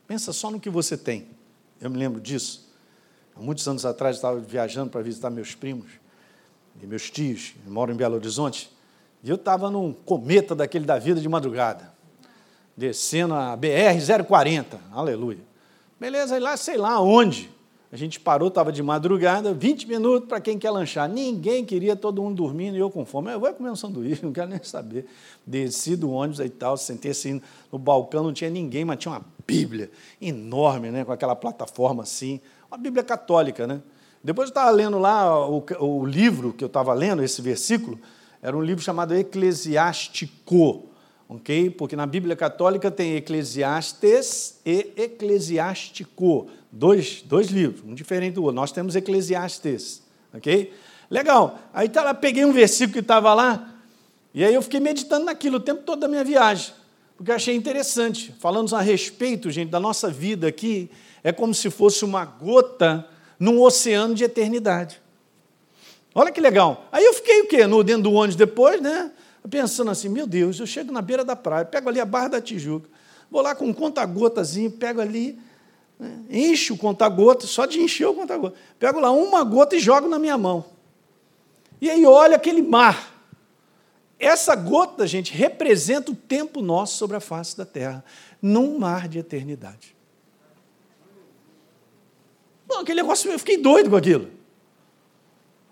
[0.07, 1.29] Pensa só no que você tem.
[1.81, 2.73] Eu me lembro disso.
[3.35, 5.91] Há muitos anos atrás, estava viajando para visitar meus primos
[6.83, 8.71] e meus tios, que moram em Belo Horizonte,
[9.23, 11.93] e eu estava num cometa daquele da vida de madrugada,
[12.77, 15.41] descendo a BR-040, aleluia.
[15.99, 17.51] Beleza, e lá, sei lá onde,
[17.91, 21.09] a gente parou, estava de madrugada, 20 minutos para quem quer lanchar.
[21.09, 23.33] Ninguém queria, todo mundo dormindo e eu com fome.
[23.33, 25.07] Eu vou comer um sanduíche, não quero nem saber.
[25.47, 29.25] Desci do ônibus e tal, sentei assim no balcão, não tinha ninguém, mas tinha uma
[29.47, 33.67] Bíblia enorme, né, com aquela plataforma assim, uma Bíblia católica.
[33.67, 33.81] Né?
[34.23, 38.01] Depois eu estava lendo lá o, o livro que eu estava lendo, esse versículo,
[38.43, 40.91] era um livro chamado Eclesiástico
[41.29, 41.71] ok?
[41.71, 48.57] Porque na Bíblia Católica tem Eclesiastes e Eclesiástico, dois, dois livros, um diferente do outro.
[48.57, 50.03] Nós temos Eclesiastes,
[50.35, 50.73] ok?
[51.11, 51.59] Legal.
[51.73, 53.75] Aí tá lá, peguei um versículo que estava lá,
[54.35, 56.73] e aí eu fiquei meditando naquilo o tempo todo da minha viagem,
[57.17, 58.35] porque eu achei interessante.
[58.39, 60.91] Falando a respeito, gente, da nossa vida aqui,
[61.25, 63.07] é como se fosse uma gota
[63.39, 65.01] num oceano de eternidade.
[66.15, 66.87] Olha que legal.
[66.91, 67.67] Aí eu fiquei o quê?
[67.67, 69.11] No dentro do ônibus depois, né?
[69.49, 72.41] pensando assim, meu Deus, eu chego na beira da praia, pego ali a Barra da
[72.41, 72.89] Tijuca,
[73.31, 75.39] vou lá com um conta-gotazinho, pego ali,
[75.99, 80.09] né, encho o conta-gota, só de encher o conta-gota, pego lá uma gota e jogo
[80.09, 80.65] na minha mão.
[81.81, 83.15] E aí olha aquele mar.
[84.19, 88.03] Essa gota, gente, representa o tempo nosso sobre a face da terra,
[88.41, 89.95] num mar de eternidade.
[92.67, 94.31] Bom, aquele negócio, eu fiquei doido com aquilo.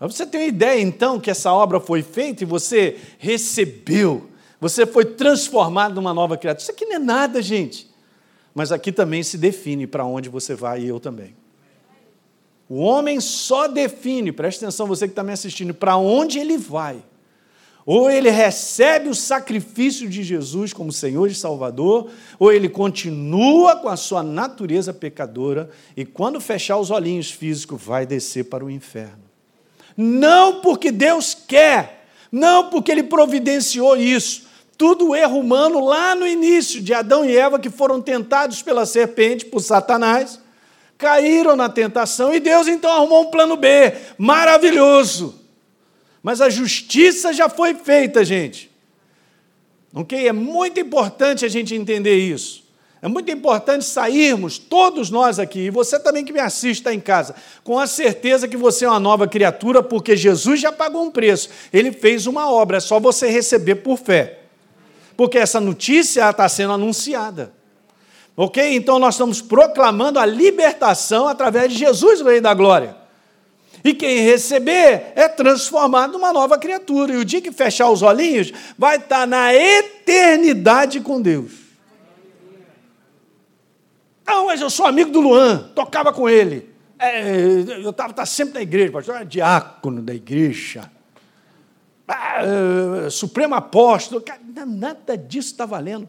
[0.01, 4.29] Você tem uma ideia, então, que essa obra foi feita e você recebeu,
[4.61, 6.63] você foi transformado numa nova criatura.
[6.63, 7.91] Isso aqui não é nada, gente.
[8.55, 11.35] Mas aqui também se define para onde você vai e eu também.
[12.69, 17.03] O homem só define, preste atenção você que está me assistindo, para onde ele vai.
[17.87, 23.89] Ou ele recebe o sacrifício de Jesus como Senhor e Salvador, ou ele continua com
[23.89, 29.25] a sua natureza pecadora e, quando fechar os olhinhos físicos, vai descer para o inferno.
[29.97, 34.49] Não porque Deus quer, não porque Ele providenciou isso.
[34.77, 39.47] Tudo erro humano lá no início de Adão e Eva, que foram tentados pela serpente,
[39.47, 40.41] por Satanás,
[40.99, 45.41] caíram na tentação e Deus então arrumou um plano B, maravilhoso.
[46.23, 48.71] Mas a justiça já foi feita, gente.
[49.95, 50.27] Ok?
[50.27, 52.65] É muito importante a gente entender isso.
[53.01, 57.35] É muito importante sairmos, todos nós aqui, e você também que me assiste em casa,
[57.63, 61.51] com a certeza que você é uma nova criatura, porque Jesus já pagou um preço,
[61.71, 64.44] ele fez uma obra, é só você receber por fé.
[65.17, 67.53] Porque essa notícia está sendo anunciada.
[68.37, 68.75] Ok?
[68.75, 72.97] Então nós estamos proclamando a libertação através de Jesus, o Rei da Glória.
[73.85, 77.13] E quem receber é transformado numa nova criatura.
[77.13, 81.53] E o dia que fechar os olhinhos, vai estar na eternidade com Deus.
[84.27, 86.71] Não, mas eu sou amigo do Luan, tocava com ele.
[86.99, 87.31] É,
[87.85, 90.91] eu estava tá sempre na igreja, pastor, era diácono da igreja.
[92.07, 92.43] Ah,
[93.07, 94.23] é, supremo apóstolo.
[94.67, 96.09] Nada disso está valendo.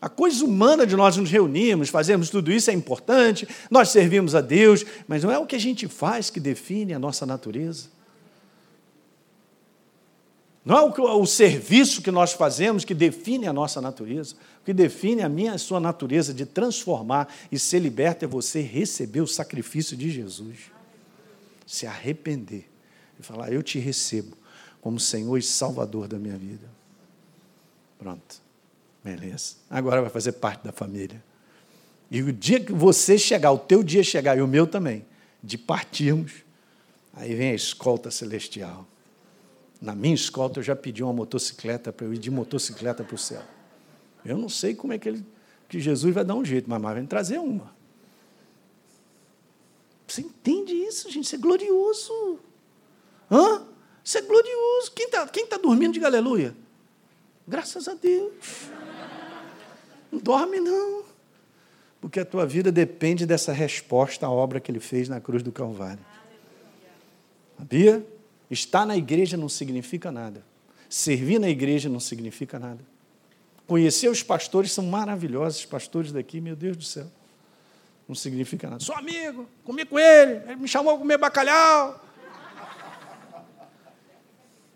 [0.00, 4.40] A coisa humana de nós nos reunirmos, fazermos tudo isso é importante, nós servimos a
[4.40, 7.88] Deus, mas não é o que a gente faz que define a nossa natureza.
[10.64, 14.34] Não é o, o serviço que nós fazemos que define a nossa natureza.
[14.60, 18.60] O que define a minha a sua natureza de transformar e ser liberto é você
[18.60, 20.72] receber o sacrifício de Jesus.
[21.64, 22.68] Se arrepender
[23.18, 24.36] e falar: Eu te recebo
[24.86, 26.70] como Senhor e Salvador da minha vida.
[27.98, 28.40] Pronto.
[29.02, 29.56] Beleza.
[29.68, 31.20] Agora vai fazer parte da família.
[32.08, 35.04] E o dia que você chegar, o teu dia chegar, e o meu também,
[35.42, 36.34] de partirmos,
[37.12, 38.86] aí vem a escolta celestial.
[39.82, 43.18] Na minha escolta, eu já pedi uma motocicleta para eu ir de motocicleta para o
[43.18, 43.42] céu.
[44.24, 45.26] Eu não sei como é que, ele,
[45.68, 47.74] que Jesus vai dar um jeito, mas vai trazer uma.
[50.06, 51.24] Você entende isso, gente?
[51.24, 52.38] Isso é glorioso.
[53.28, 53.74] Hã?
[54.06, 54.92] Isso é glorioso.
[54.94, 56.54] Quem está quem tá dormindo, diga aleluia.
[57.46, 58.70] Graças a Deus.
[60.12, 61.02] Não dorme, não.
[62.00, 65.50] Porque a tua vida depende dessa resposta à obra que ele fez na cruz do
[65.50, 65.98] Calvário.
[67.58, 68.06] Sabia?
[68.48, 70.44] Estar na igreja não significa nada.
[70.88, 72.84] Servir na igreja não significa nada.
[73.66, 77.10] Conhecer os pastores são maravilhosos, os pastores daqui, meu Deus do céu.
[78.06, 78.84] Não significa nada.
[78.84, 82.05] Sou amigo, comi com ele, ele me chamou a comer bacalhau.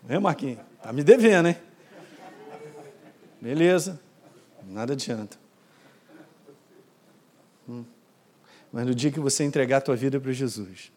[0.07, 0.59] É, Marquinhos?
[0.77, 1.57] Está me devendo, hein?
[3.39, 3.99] Beleza.
[4.67, 5.37] Nada adianta.
[7.67, 7.83] Hum.
[8.71, 10.91] Mas no dia que você entregar a tua vida para Jesus,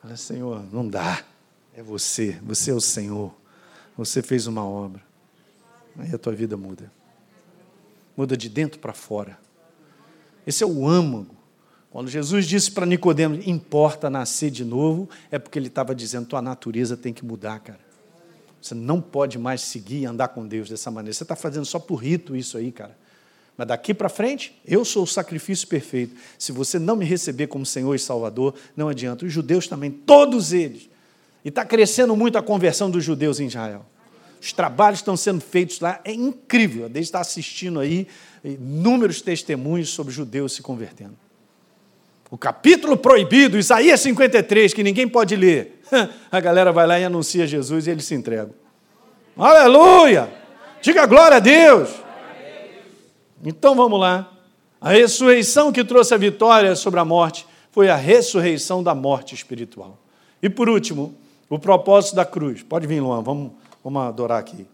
[0.00, 1.22] fala, Senhor, não dá.
[1.74, 3.32] É você, você é o Senhor.
[3.96, 5.02] Você fez uma obra.
[5.98, 6.90] Aí a tua vida muda.
[8.16, 9.38] Muda de dentro para fora.
[10.46, 11.37] Esse é o âmago.
[11.90, 16.42] Quando Jesus disse para Nicodemos, importa nascer de novo, é porque ele estava dizendo, tua
[16.42, 17.80] natureza tem que mudar, cara.
[18.60, 21.14] Você não pode mais seguir e andar com Deus dessa maneira.
[21.14, 22.96] Você está fazendo só por rito isso aí, cara.
[23.56, 26.14] Mas daqui para frente, eu sou o sacrifício perfeito.
[26.38, 29.24] Se você não me receber como Senhor e Salvador, não adianta.
[29.24, 30.88] Os judeus também, todos eles.
[31.44, 33.86] E está crescendo muito a conversão dos judeus em Israel.
[34.40, 36.86] Os trabalhos estão sendo feitos lá, é incrível.
[36.94, 38.06] A está assistindo aí
[38.44, 41.16] inúmeros testemunhos sobre judeus se convertendo.
[42.30, 45.82] O capítulo proibido, Isaías 53, que ninguém pode ler.
[46.30, 48.54] A galera vai lá e anuncia Jesus e eles se entregam.
[49.36, 50.28] Aleluia!
[50.82, 51.90] Diga glória a Deus!
[53.44, 54.30] Então vamos lá.
[54.80, 59.98] A ressurreição que trouxe a vitória sobre a morte foi a ressurreição da morte espiritual.
[60.42, 61.14] E por último,
[61.48, 62.62] o propósito da cruz.
[62.62, 63.52] Pode vir, Luan, vamos,
[63.82, 64.66] vamos adorar aqui.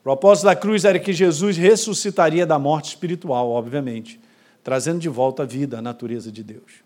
[0.00, 4.18] O propósito da cruz era que Jesus ressuscitaria da morte espiritual, obviamente,
[4.62, 6.82] trazendo de volta a vida, a natureza de Deus.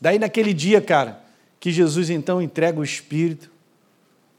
[0.00, 1.20] Daí, naquele dia, cara,
[1.60, 3.50] que Jesus então entrega o Espírito,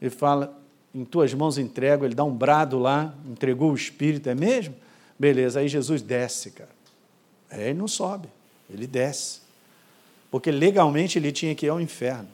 [0.00, 0.56] ele fala:
[0.94, 4.74] Em tuas mãos entrego, ele dá um brado lá, entregou o Espírito, é mesmo?
[5.18, 6.70] Beleza, aí Jesus desce, cara.
[7.50, 8.28] É, ele não sobe,
[8.68, 9.40] ele desce.
[10.30, 12.28] Porque legalmente ele tinha que ir ao inferno.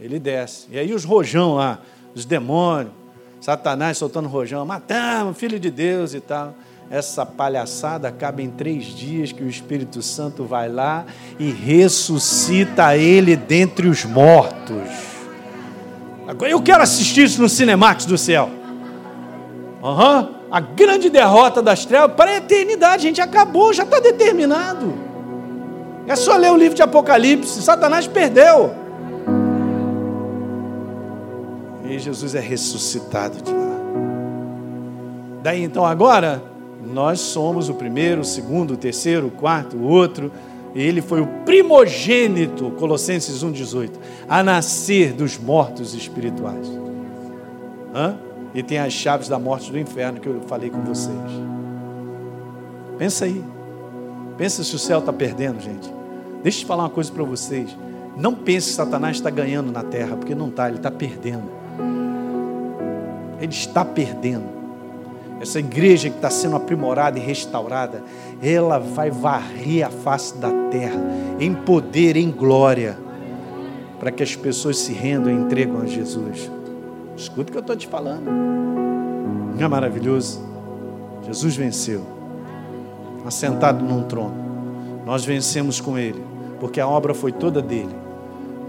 [0.00, 0.66] Ele desce.
[0.70, 1.80] E aí os rojão lá,
[2.14, 2.92] os demônios,
[3.40, 6.54] Satanás soltando rojão, matamos, filho de Deus e tal.
[6.90, 11.04] Essa palhaçada acaba em três dias que o Espírito Santo vai lá
[11.38, 14.88] e ressuscita ele dentre os mortos.
[16.28, 18.50] Agora eu quero assistir isso no Cinemax do céu.
[19.82, 23.02] Uhum a grande derrota das trevas para a eternidade.
[23.02, 24.94] Gente acabou, já está determinado.
[26.06, 27.62] É só ler o livro de Apocalipse.
[27.62, 28.72] Satanás perdeu.
[31.84, 33.76] E Jesus é ressuscitado de lá.
[35.42, 36.42] Daí então agora,
[36.96, 40.32] nós somos o primeiro, o segundo, o terceiro, o quarto, o outro.
[40.74, 43.90] Ele foi o primogênito, Colossenses 1,18,
[44.26, 46.66] a nascer dos mortos espirituais.
[47.94, 48.18] Hã?
[48.56, 51.14] e tem as chaves da morte do inferno que eu falei com vocês.
[52.96, 53.44] Pensa aí.
[54.38, 55.92] Pensa se o céu está perdendo, gente.
[56.42, 57.76] Deixa eu te falar uma coisa para vocês.
[58.16, 61.50] Não pense que Satanás está ganhando na terra, porque não está, ele está perdendo.
[63.38, 64.55] Ele está perdendo.
[65.40, 68.02] Essa igreja que está sendo aprimorada e restaurada,
[68.42, 70.98] ela vai varrer a face da terra
[71.38, 72.98] em poder, em glória,
[73.98, 76.50] para que as pessoas se rendam e entregam a Jesus.
[77.16, 78.24] Escuta o que eu estou te falando.
[78.24, 80.40] Não é maravilhoso?
[81.26, 82.02] Jesus venceu,
[83.26, 84.34] assentado num trono.
[85.04, 86.22] Nós vencemos com Ele,
[86.60, 87.94] porque a obra foi toda dele.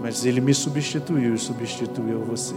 [0.00, 2.54] Mas Ele me substituiu e substituiu você.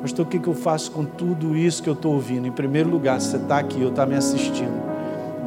[0.00, 2.46] Pastor, o que eu faço com tudo isso que eu estou ouvindo?
[2.46, 4.88] Em primeiro lugar, você está aqui, eu está me assistindo.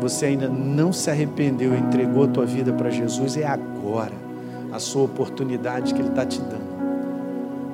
[0.01, 4.13] Você ainda não se arrependeu, entregou a tua vida para Jesus, é agora
[4.71, 6.71] a sua oportunidade que Ele está te dando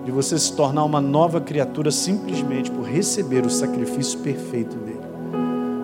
[0.07, 5.01] de você se tornar uma nova criatura simplesmente por receber o sacrifício perfeito dele.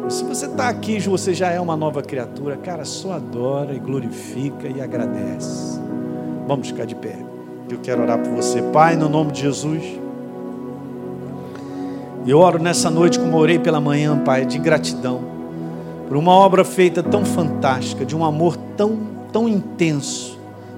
[0.07, 4.69] Se você está aqui você já é uma nova criatura, cara, só adora e glorifica
[4.69, 5.77] e agradece.
[6.47, 7.17] Vamos ficar de pé.
[7.69, 9.83] Eu quero orar por você, Pai, no nome de Jesus.
[12.26, 15.34] Eu oro nessa noite como orei pela manhã, Pai, de gratidão
[16.07, 18.99] por uma obra feita tão fantástica, de um amor tão,
[19.32, 20.38] tão intenso,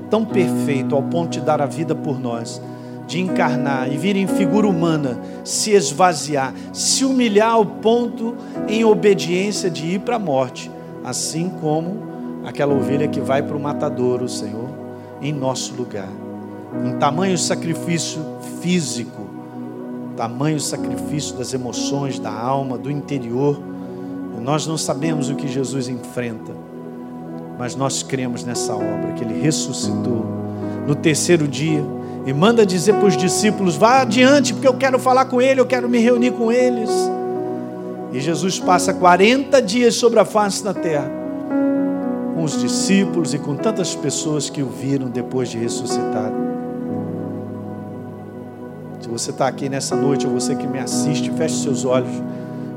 [0.10, 2.62] tão perfeito, ao ponto de dar a vida por nós
[3.08, 8.36] de encarnar e vir em figura humana, se esvaziar, se humilhar ao ponto
[8.68, 10.72] em obediência de ir para a morte,
[11.04, 12.04] assim como
[12.43, 14.70] aquela ovelha que vai para o matadouro, Senhor,
[15.22, 16.10] em nosso lugar.
[16.84, 18.22] Em tamanho sacrifício
[18.60, 19.24] físico,
[20.16, 23.59] tamanho sacrifício das emoções, da alma, do interior.
[24.41, 26.51] Nós não sabemos o que Jesus enfrenta,
[27.57, 30.24] mas nós cremos nessa obra que ele ressuscitou
[30.86, 31.84] no terceiro dia
[32.28, 35.66] e manda dizer para os discípulos: vá adiante, porque eu quero falar com ele, eu
[35.66, 36.91] quero me reunir com eles.
[38.13, 41.11] E Jesus passa 40 dias sobre a face da terra,
[42.36, 46.45] com os discípulos e com tantas pessoas que o viram depois de ressuscitado.
[49.16, 52.11] Você está aqui nessa noite, ou você que me assiste, feche seus olhos.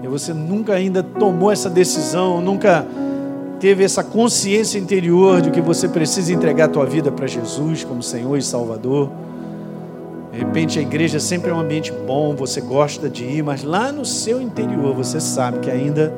[0.01, 2.87] E você nunca ainda tomou essa decisão, nunca
[3.59, 8.05] teve essa consciência interior de que você precisa entregar a tua vida para Jesus como
[8.05, 9.11] Senhor e Salvador.
[10.31, 13.91] De repente a igreja sempre é um ambiente bom, você gosta de ir, mas lá
[13.91, 16.15] no seu interior você sabe que ainda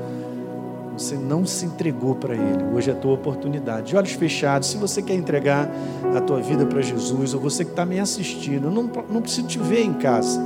[1.01, 2.63] você não se entregou para Ele.
[2.75, 3.89] Hoje é a tua oportunidade.
[3.89, 5.71] De olhos fechados, se você quer entregar
[6.15, 9.47] a tua vida para Jesus, ou você que está me assistindo, eu não, não preciso
[9.47, 10.39] te ver em casa.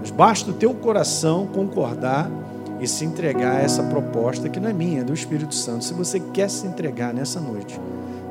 [0.00, 2.30] Mas basta o teu coração concordar
[2.80, 5.84] e se entregar a essa proposta que não é minha, é do Espírito Santo.
[5.84, 7.80] Se você quer se entregar nessa noite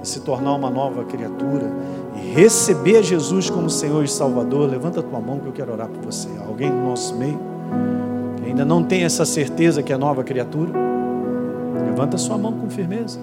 [0.03, 1.71] e se tornar uma nova criatura
[2.15, 5.87] e receber Jesus como Senhor e Salvador, levanta a tua mão que eu quero orar
[5.87, 6.29] por você.
[6.45, 7.39] Alguém no nosso meio
[8.45, 10.96] ainda não tem essa certeza que é nova criatura?
[11.97, 13.19] Levanta sua mão com firmeza,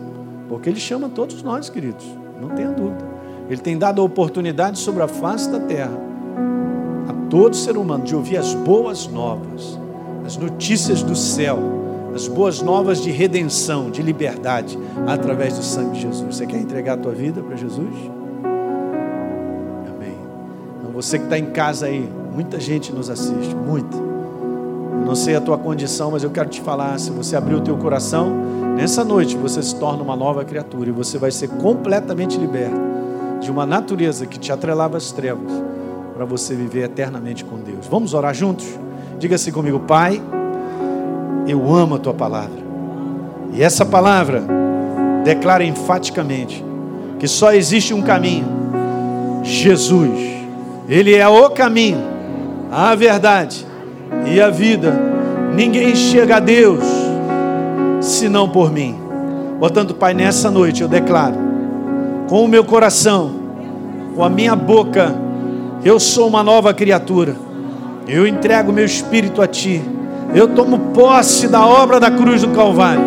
[0.49, 2.05] porque Ele chama todos nós, queridos,
[2.41, 3.05] não tenha dúvida.
[3.49, 5.97] Ele tem dado a oportunidade sobre a face da terra
[7.09, 9.79] a todo ser humano de ouvir as boas novas
[10.25, 11.59] as notícias do céu,
[12.15, 16.37] as boas novas de redenção, de liberdade, através do sangue de Jesus.
[16.37, 17.95] Você quer entregar a tua vida para Jesus?
[19.87, 20.17] Amém.
[20.81, 24.14] Então você que está em casa aí, muita gente nos assiste, muita.
[25.05, 27.77] Não sei a tua condição, mas eu quero te falar, se você abrir o teu
[27.77, 28.31] coração,
[28.75, 32.81] nessa noite você se torna uma nova criatura e você vai ser completamente liberto
[33.39, 35.53] de uma natureza que te atrelava às trevas
[36.15, 37.87] para você viver eternamente com Deus.
[37.87, 38.67] Vamos orar juntos?
[39.19, 40.23] Diga assim comigo, Pai,
[41.47, 42.65] eu amo a tua palavra.
[43.53, 44.43] E essa palavra
[45.23, 46.65] declara enfaticamente
[47.19, 48.47] que só existe um caminho:
[49.43, 50.33] Jesus.
[50.89, 52.03] Ele é o caminho,
[52.71, 53.67] a verdade
[54.27, 54.93] e a vida.
[55.55, 56.85] Ninguém chega a Deus
[58.01, 58.97] senão por mim.
[59.59, 61.37] Portanto, Pai, nessa noite eu declaro,
[62.29, 63.31] com o meu coração,
[64.15, 65.15] com a minha boca,
[65.85, 67.37] eu sou uma nova criatura.
[68.07, 69.83] Eu entrego meu espírito a Ti.
[70.35, 73.03] Eu tomo posse da obra da cruz do Calvário.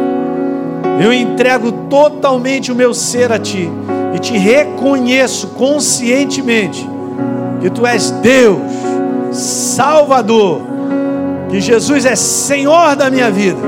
[0.99, 3.69] Eu entrego totalmente o meu ser a Ti.
[4.15, 6.87] E te reconheço conscientemente
[7.61, 8.61] que Tu és Deus,
[9.31, 10.61] Salvador,
[11.49, 13.59] que Jesus é Senhor da minha vida.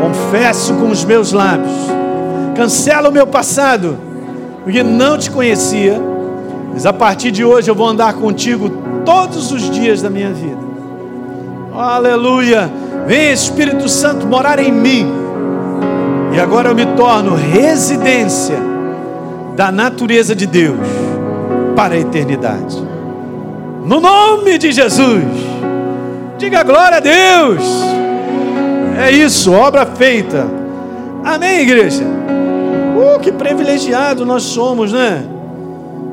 [0.00, 1.72] Confesso com os meus lábios.
[2.54, 3.96] Cancelo o meu passado,
[4.64, 6.00] porque não te conhecia.
[6.72, 8.68] Mas a partir de hoje eu vou andar contigo
[9.04, 10.66] todos os dias da minha vida.
[11.74, 12.70] Aleluia!
[13.06, 15.06] Vem Espírito Santo morar em mim.
[16.34, 18.56] E agora eu me torno residência
[19.54, 20.76] da natureza de Deus
[21.74, 22.82] para a eternidade.
[23.84, 25.45] No nome de Jesus.
[26.38, 27.62] Diga glória a Deus.
[28.98, 30.46] É isso, obra feita.
[31.24, 32.04] Amém, igreja?
[32.04, 35.24] Uh, que privilegiado nós somos, né?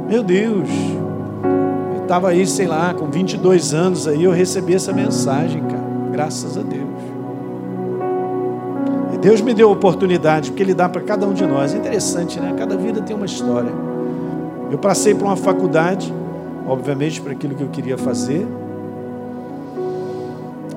[0.10, 0.70] Meu Deus
[2.14, 5.84] estava aí, sei lá, com 22 anos aí, eu recebi essa mensagem, cara.
[6.12, 6.84] Graças a Deus.
[9.14, 11.74] E Deus me deu a oportunidade, porque Ele dá para cada um de nós.
[11.74, 12.54] É interessante, né?
[12.56, 13.72] Cada vida tem uma história.
[14.70, 16.14] Eu passei por uma faculdade,
[16.68, 18.48] obviamente para aquilo que eu queria fazer,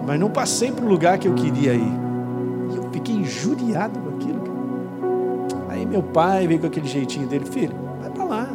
[0.07, 1.92] mas não passei para o lugar que eu queria ir.
[2.70, 4.42] E eu fiquei injuriado com aquilo.
[5.68, 8.48] Aí meu pai veio com aquele jeitinho dele, filho, vai para lá.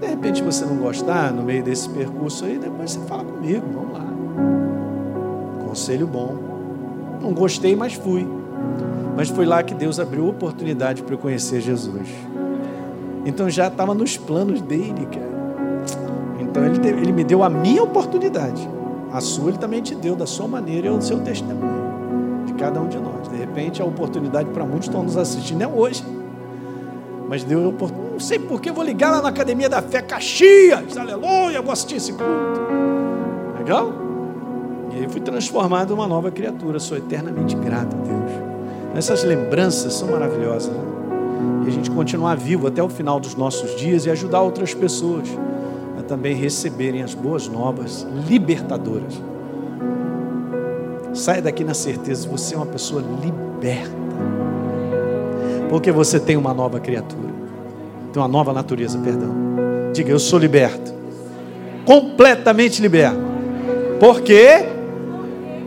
[0.00, 3.92] De repente você não gostar no meio desse percurso aí, depois você fala comigo, vamos
[3.92, 4.06] lá.
[5.66, 6.36] Conselho bom.
[7.20, 8.26] Não gostei, mas fui.
[9.16, 12.08] Mas foi lá que Deus abriu oportunidade para eu conhecer Jesus.
[13.24, 15.26] Então já estava nos planos dele, cara.
[16.38, 18.75] Então ele, ele me deu a minha oportunidade.
[19.16, 22.44] A sua ele também te deu da sua maneira e o seu testemunho.
[22.44, 23.26] De cada um de nós.
[23.30, 26.04] De repente a oportunidade para muitos estão nos assistindo é hoje.
[27.26, 30.98] Mas deu a oportunidade não sei porque, vou ligar lá na Academia da Fé Caxias,
[30.98, 32.60] aleluia, vou assistir esse culto.
[33.58, 33.90] Legal?
[34.92, 38.30] E aí fui transformado em uma nova criatura, sou eternamente grato a Deus.
[38.94, 40.70] Essas lembranças são maravilhosas.
[40.70, 41.64] Né?
[41.64, 45.28] E a gente continuar vivo até o final dos nossos dias e ajudar outras pessoas
[46.06, 49.20] também receberem as boas novas libertadoras.
[51.12, 53.96] Saia daqui na certeza, você é uma pessoa liberta.
[55.68, 57.26] Porque você tem uma nova criatura
[58.16, 59.28] tem uma nova natureza, perdão.
[59.92, 60.90] Diga, eu sou liberto.
[61.84, 63.18] Completamente liberto.
[64.00, 64.64] Porque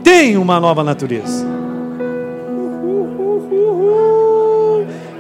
[0.03, 1.45] tenho uma nova natureza.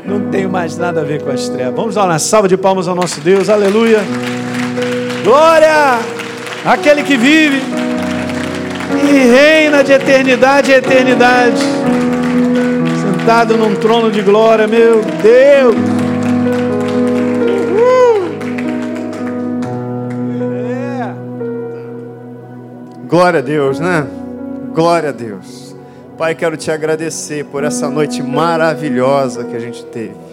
[0.07, 1.75] Não tenho mais nada a ver com as trevas.
[1.75, 3.47] Vamos dar uma salva de palmas ao nosso Deus.
[3.47, 3.99] Aleluia.
[5.29, 5.99] Glória!
[6.65, 7.61] Aquele que vive
[8.97, 11.61] e reina de eternidade a eternidade,
[12.99, 15.75] sentado num trono de glória, meu Deus.
[20.67, 21.13] É.
[23.07, 24.07] Glória a Deus, né?
[24.73, 25.75] Glória a Deus.
[26.17, 30.28] Pai, quero te agradecer por essa noite maravilhosa que a gente teve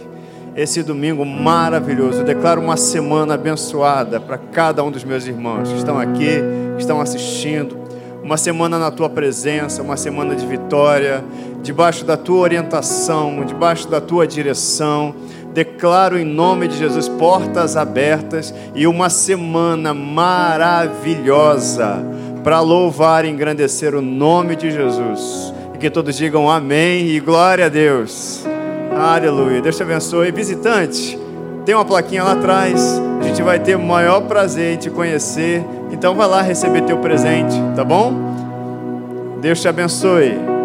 [0.57, 2.21] esse domingo maravilhoso.
[2.21, 6.41] Eu declaro uma semana abençoada para cada um dos meus irmãos que estão aqui,
[6.77, 7.77] que estão assistindo.
[8.23, 11.23] Uma semana na tua presença, uma semana de vitória,
[11.63, 15.15] debaixo da tua orientação, debaixo da tua direção.
[15.53, 21.37] Declaro em nome de Jesus portas abertas e uma semana maravilhosa
[22.43, 25.53] para louvar e engrandecer o nome de Jesus.
[25.75, 28.56] E que todos digam amém e glória a Deus.
[28.99, 29.61] Aleluia.
[29.61, 30.33] Deus te abençoe.
[30.33, 31.19] Visitante,
[31.65, 33.01] tem uma plaquinha lá atrás.
[33.21, 35.65] A gente vai ter o maior prazer em te conhecer.
[35.91, 39.39] Então vai lá receber teu presente, tá bom?
[39.41, 40.56] Deus te abençoe.